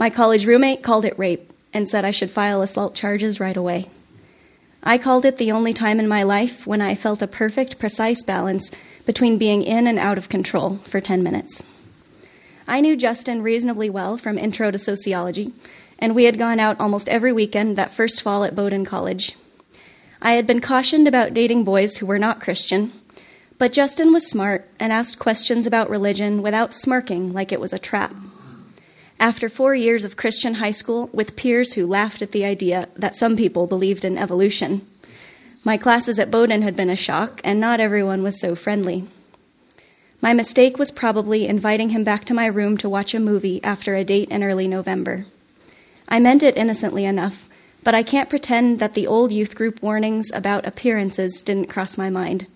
[0.00, 3.90] My college roommate called it rape and said I should file assault charges right away.
[4.82, 8.22] I called it the only time in my life when I felt a perfect, precise
[8.22, 8.74] balance
[9.04, 11.64] between being in and out of control for 10 minutes.
[12.66, 15.52] I knew Justin reasonably well from Intro to Sociology,
[15.98, 19.36] and we had gone out almost every weekend that first fall at Bowdoin College.
[20.22, 22.92] I had been cautioned about dating boys who were not Christian,
[23.58, 27.78] but Justin was smart and asked questions about religion without smirking like it was a
[27.78, 28.14] trap.
[29.20, 33.14] After four years of Christian high school with peers who laughed at the idea that
[33.14, 34.80] some people believed in evolution,
[35.62, 39.04] my classes at Bowdoin had been a shock, and not everyone was so friendly.
[40.22, 43.94] My mistake was probably inviting him back to my room to watch a movie after
[43.94, 45.26] a date in early November.
[46.08, 47.46] I meant it innocently enough,
[47.84, 52.08] but I can't pretend that the old youth group warnings about appearances didn't cross my
[52.08, 52.46] mind.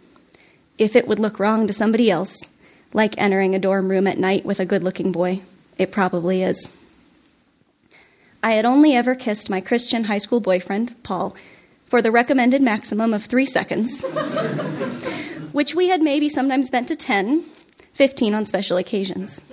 [0.78, 2.58] If it would look wrong to somebody else,
[2.94, 5.42] like entering a dorm room at night with a good looking boy,
[5.78, 6.76] it probably is.
[8.42, 11.34] I had only ever kissed my Christian high school boyfriend, Paul,
[11.86, 14.04] for the recommended maximum of three seconds,
[15.52, 17.42] which we had maybe sometimes bent to 10,
[17.94, 19.50] 15 on special occasions.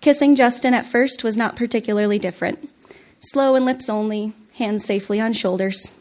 [0.00, 2.68] Kissing Justin at first was not particularly different
[3.20, 6.00] slow and lips only, hands safely on shoulders,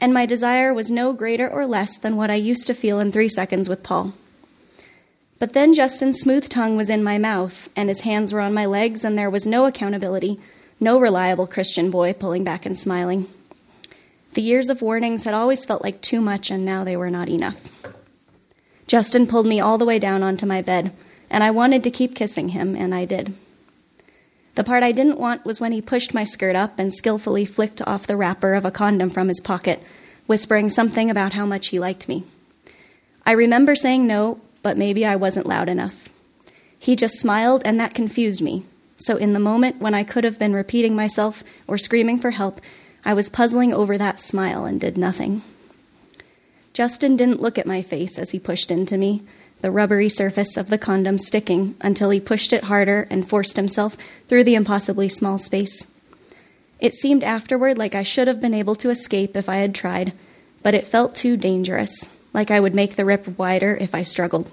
[0.00, 3.10] and my desire was no greater or less than what I used to feel in
[3.10, 4.12] three seconds with Paul.
[5.38, 8.66] But then Justin's smooth tongue was in my mouth, and his hands were on my
[8.66, 10.40] legs, and there was no accountability,
[10.80, 13.28] no reliable Christian boy pulling back and smiling.
[14.34, 17.28] The years of warnings had always felt like too much, and now they were not
[17.28, 17.68] enough.
[18.86, 20.92] Justin pulled me all the way down onto my bed,
[21.30, 23.34] and I wanted to keep kissing him, and I did.
[24.54, 27.80] The part I didn't want was when he pushed my skirt up and skillfully flicked
[27.82, 29.80] off the wrapper of a condom from his pocket,
[30.26, 32.24] whispering something about how much he liked me.
[33.24, 36.10] I remember saying no, but maybe I wasn't loud enough.
[36.78, 38.66] He just smiled, and that confused me.
[38.98, 42.60] So, in the moment when I could have been repeating myself or screaming for help,
[43.02, 45.40] I was puzzling over that smile and did nothing.
[46.74, 49.22] Justin didn't look at my face as he pushed into me,
[49.62, 53.96] the rubbery surface of the condom sticking until he pushed it harder and forced himself
[54.26, 55.98] through the impossibly small space.
[56.78, 60.12] It seemed afterward like I should have been able to escape if I had tried,
[60.62, 64.50] but it felt too dangerous, like I would make the rip wider if I struggled.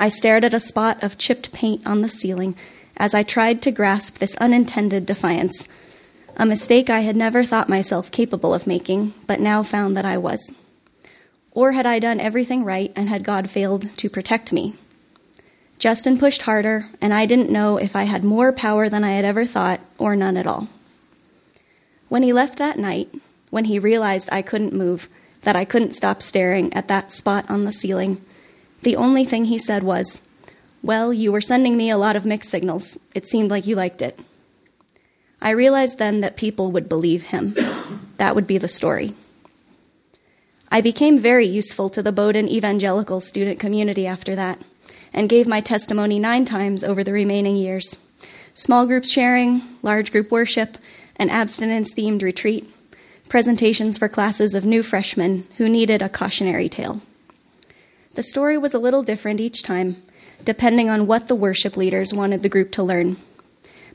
[0.00, 2.54] I stared at a spot of chipped paint on the ceiling
[2.96, 5.68] as I tried to grasp this unintended defiance,
[6.36, 10.18] a mistake I had never thought myself capable of making, but now found that I
[10.18, 10.54] was.
[11.52, 14.74] Or had I done everything right and had God failed to protect me?
[15.78, 19.24] Justin pushed harder, and I didn't know if I had more power than I had
[19.24, 20.68] ever thought or none at all.
[22.08, 23.08] When he left that night,
[23.50, 25.08] when he realized I couldn't move,
[25.42, 28.20] that I couldn't stop staring at that spot on the ceiling,
[28.82, 30.28] the only thing he said was,
[30.82, 32.98] Well, you were sending me a lot of mixed signals.
[33.14, 34.18] It seemed like you liked it.
[35.40, 37.54] I realized then that people would believe him.
[38.16, 39.14] that would be the story.
[40.70, 44.62] I became very useful to the Bowdoin evangelical student community after that,
[45.12, 48.04] and gave my testimony nine times over the remaining years
[48.58, 50.78] small group sharing, large group worship,
[51.14, 52.68] an abstinence themed retreat,
[53.28, 57.00] presentations for classes of new freshmen who needed a cautionary tale.
[58.18, 59.94] The story was a little different each time,
[60.44, 63.16] depending on what the worship leaders wanted the group to learn.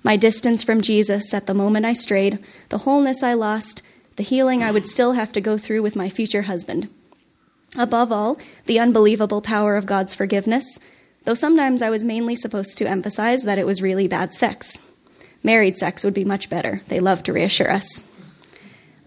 [0.01, 3.82] My distance from Jesus at the moment I strayed, the wholeness I lost,
[4.15, 6.88] the healing I would still have to go through with my future husband.
[7.78, 10.80] Above all, the unbelievable power of God's forgiveness,
[11.26, 14.89] though sometimes I was mainly supposed to emphasize that it was really bad sex.
[15.43, 16.80] Married sex would be much better.
[16.88, 18.09] They love to reassure us.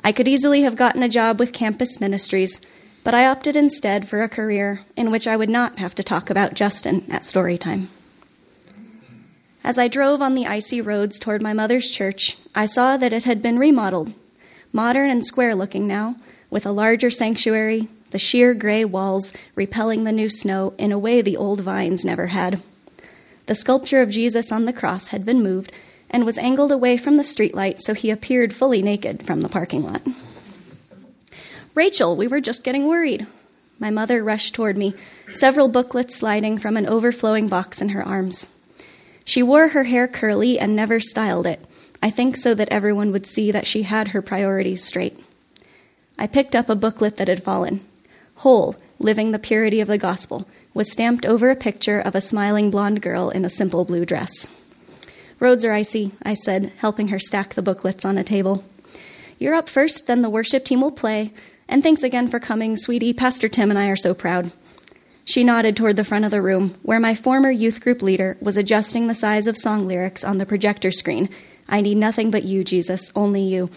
[0.05, 2.61] I could easily have gotten a job with campus ministries,
[3.07, 6.29] but I opted instead for a career in which I would not have to talk
[6.29, 7.89] about Justin at story time.
[9.63, 13.23] As I drove on the icy roads toward my mother's church, I saw that it
[13.23, 14.13] had been remodeled
[14.73, 16.17] modern and square looking now,
[16.51, 21.23] with a larger sanctuary, the sheer gray walls repelling the new snow in a way
[21.23, 22.61] the old vines never had.
[23.47, 25.71] The sculpture of Jesus on the cross had been moved
[26.11, 29.85] and was angled away from the streetlight so he appeared fully naked from the parking
[29.85, 30.03] lot.
[31.77, 33.27] Rachel, we were just getting worried.
[33.79, 34.95] My mother rushed toward me,
[35.31, 38.57] several booklets sliding from an overflowing box in her arms.
[39.27, 41.63] She wore her hair curly and never styled it,
[42.03, 45.23] I think so that everyone would see that she had her priorities straight.
[46.19, 47.81] I picked up a booklet that had fallen.
[48.37, 52.71] Whole, Living the Purity of the Gospel, was stamped over a picture of a smiling
[52.71, 54.65] blonde girl in a simple blue dress.
[55.41, 58.65] Roads are icy, I said, helping her stack the booklets on a table.
[59.39, 61.35] You're up first, then the worship team will play.
[61.69, 63.13] And thanks again for coming, sweetie.
[63.13, 64.53] Pastor Tim and I are so proud.
[65.25, 68.57] She nodded toward the front of the room, where my former youth group leader was
[68.57, 71.29] adjusting the size of song lyrics on the projector screen
[71.69, 73.71] I need nothing but you, Jesus, only you,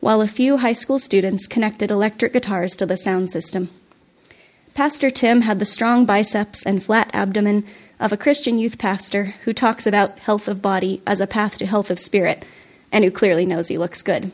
[0.00, 3.70] while a few high school students connected electric guitars to the sound system.
[4.74, 7.64] Pastor Tim had the strong biceps and flat abdomen
[7.98, 11.66] of a Christian youth pastor who talks about health of body as a path to
[11.66, 12.44] health of spirit,
[12.92, 14.30] and who clearly knows he looks good.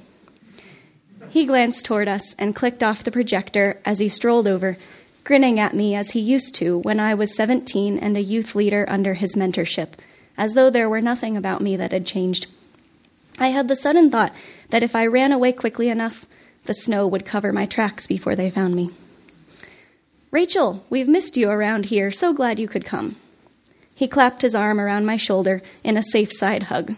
[1.29, 4.77] He glanced toward us and clicked off the projector as he strolled over,
[5.25, 8.87] grinning at me as he used to when I was 17 and a youth leader
[8.89, 9.95] under his mentorship,
[10.39, 12.47] as though there were nothing about me that had changed.
[13.39, 14.35] I had the sudden thought
[14.71, 16.27] that if I ran away quickly enough,
[16.65, 18.91] the snow would cover my tracks before they found me.
[20.31, 22.11] Rachel, we've missed you around here.
[22.11, 23.17] So glad you could come.
[23.95, 26.95] He clapped his arm around my shoulder in a safe side hug.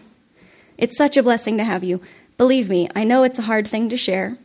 [0.77, 2.01] It's such a blessing to have you.
[2.39, 4.37] Believe me, I know it's a hard thing to share.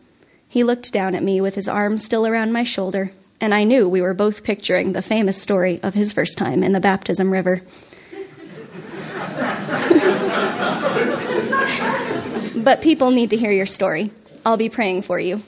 [0.49, 3.89] He looked down at me with his arm still around my shoulder, and I knew
[3.89, 7.63] we were both picturing the famous story of his first time in the baptism river.
[12.65, 14.11] but people need to hear your story.
[14.45, 15.45] I'll be praying for you.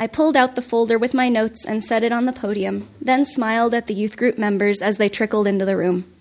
[0.00, 3.24] I pulled out the folder with my notes and set it on the podium, then
[3.24, 6.12] smiled at the youth group members as they trickled into the room.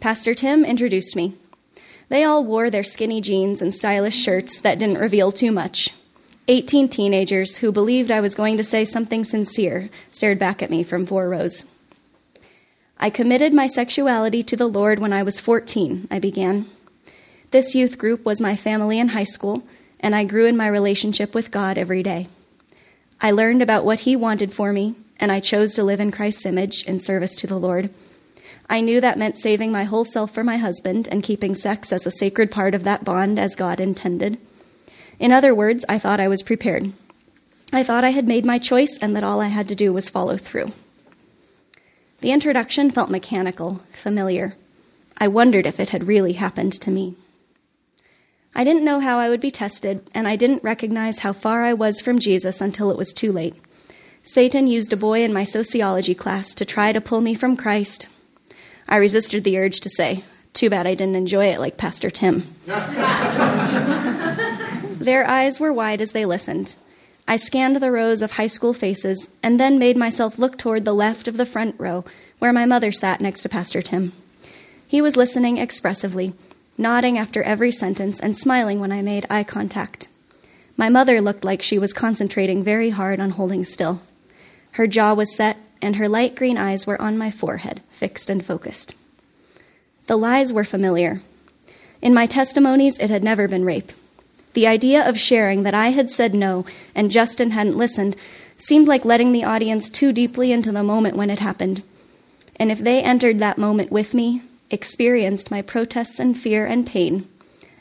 [0.00, 1.32] Pastor Tim introduced me.
[2.08, 5.90] They all wore their skinny jeans and stylish shirts that didn't reveal too much.
[6.48, 10.82] Eighteen teenagers who believed I was going to say something sincere stared back at me
[10.82, 11.74] from four rows.
[12.98, 16.66] I committed my sexuality to the Lord when I was 14, I began.
[17.50, 19.62] This youth group was my family in high school,
[20.00, 22.28] and I grew in my relationship with God every day.
[23.20, 26.46] I learned about what He wanted for me, and I chose to live in Christ's
[26.46, 27.90] image in service to the Lord.
[28.70, 32.06] I knew that meant saving my whole self for my husband and keeping sex as
[32.06, 34.38] a sacred part of that bond as God intended.
[35.18, 36.92] In other words, I thought I was prepared.
[37.72, 40.08] I thought I had made my choice and that all I had to do was
[40.08, 40.72] follow through.
[42.20, 44.56] The introduction felt mechanical, familiar.
[45.18, 47.14] I wondered if it had really happened to me.
[48.54, 51.74] I didn't know how I would be tested, and I didn't recognize how far I
[51.74, 53.54] was from Jesus until it was too late.
[54.22, 58.08] Satan used a boy in my sociology class to try to pull me from Christ.
[58.88, 62.44] I resisted the urge to say, Too bad I didn't enjoy it like Pastor Tim.
[64.98, 66.76] Their eyes were wide as they listened.
[67.26, 70.94] I scanned the rows of high school faces and then made myself look toward the
[70.94, 72.04] left of the front row,
[72.38, 74.12] where my mother sat next to Pastor Tim.
[74.86, 76.32] He was listening expressively
[76.78, 80.08] nodding after every sentence and smiling when I made eye contact.
[80.76, 84.00] My mother looked like she was concentrating very hard on holding still.
[84.72, 88.44] Her jaw was set, and her light green eyes were on my forehead, fixed and
[88.44, 88.94] focused.
[90.06, 91.20] The lies were familiar.
[92.00, 93.92] In my testimonies, it had never been rape.
[94.54, 96.64] The idea of sharing that I had said no
[96.94, 98.16] and Justin hadn't listened
[98.56, 101.82] seemed like letting the audience too deeply into the moment when it happened.
[102.56, 107.28] And if they entered that moment with me, experienced my protests and fear and pain,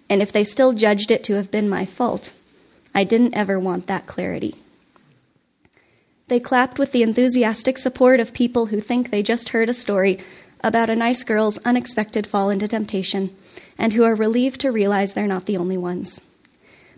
[0.10, 2.34] and if they still judged it to have been my fault,
[2.93, 4.56] I didn't ever want that clarity.
[6.28, 10.19] They clapped with the enthusiastic support of people who think they just heard a story
[10.61, 13.34] about a nice girl's unexpected fall into temptation
[13.78, 16.30] and who are relieved to realize they're not the only ones.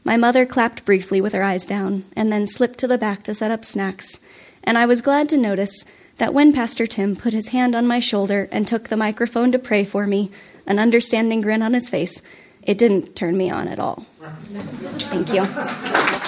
[0.04, 3.36] My mother clapped briefly with her eyes down and then slipped to the back to
[3.36, 4.20] set up snacks,
[4.64, 5.86] and I was glad to notice
[6.18, 9.60] that when Pastor Tim put his hand on my shoulder and took the microphone to
[9.60, 10.32] pray for me,
[10.66, 12.24] an understanding grin on his face,
[12.64, 14.06] it didn't turn me on at all.
[15.12, 16.19] Thank you.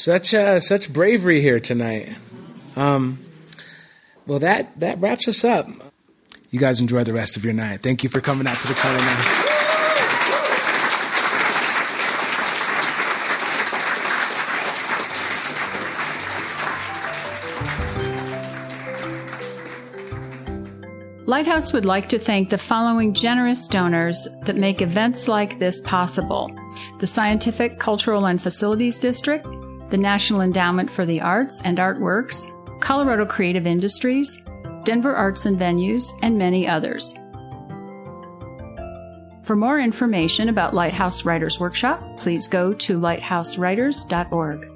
[0.00, 2.16] Such uh, such bravery here tonight.
[2.74, 3.22] Um,
[4.26, 5.66] well, that that wraps us up.
[6.50, 7.80] You guys enjoy the rest of your night.
[7.80, 9.46] Thank you for coming out to the color night.
[21.26, 26.50] Lighthouse would like to thank the following generous donors that make events like this possible
[27.00, 29.46] the Scientific, Cultural, and Facilities District,
[29.90, 32.46] the National Endowment for the Arts and Artworks,
[32.80, 34.42] Colorado Creative Industries,
[34.84, 37.14] Denver Arts and Venues, and many others.
[39.42, 44.69] For more information about Lighthouse Writers Workshop, please go to lighthousewriters.org.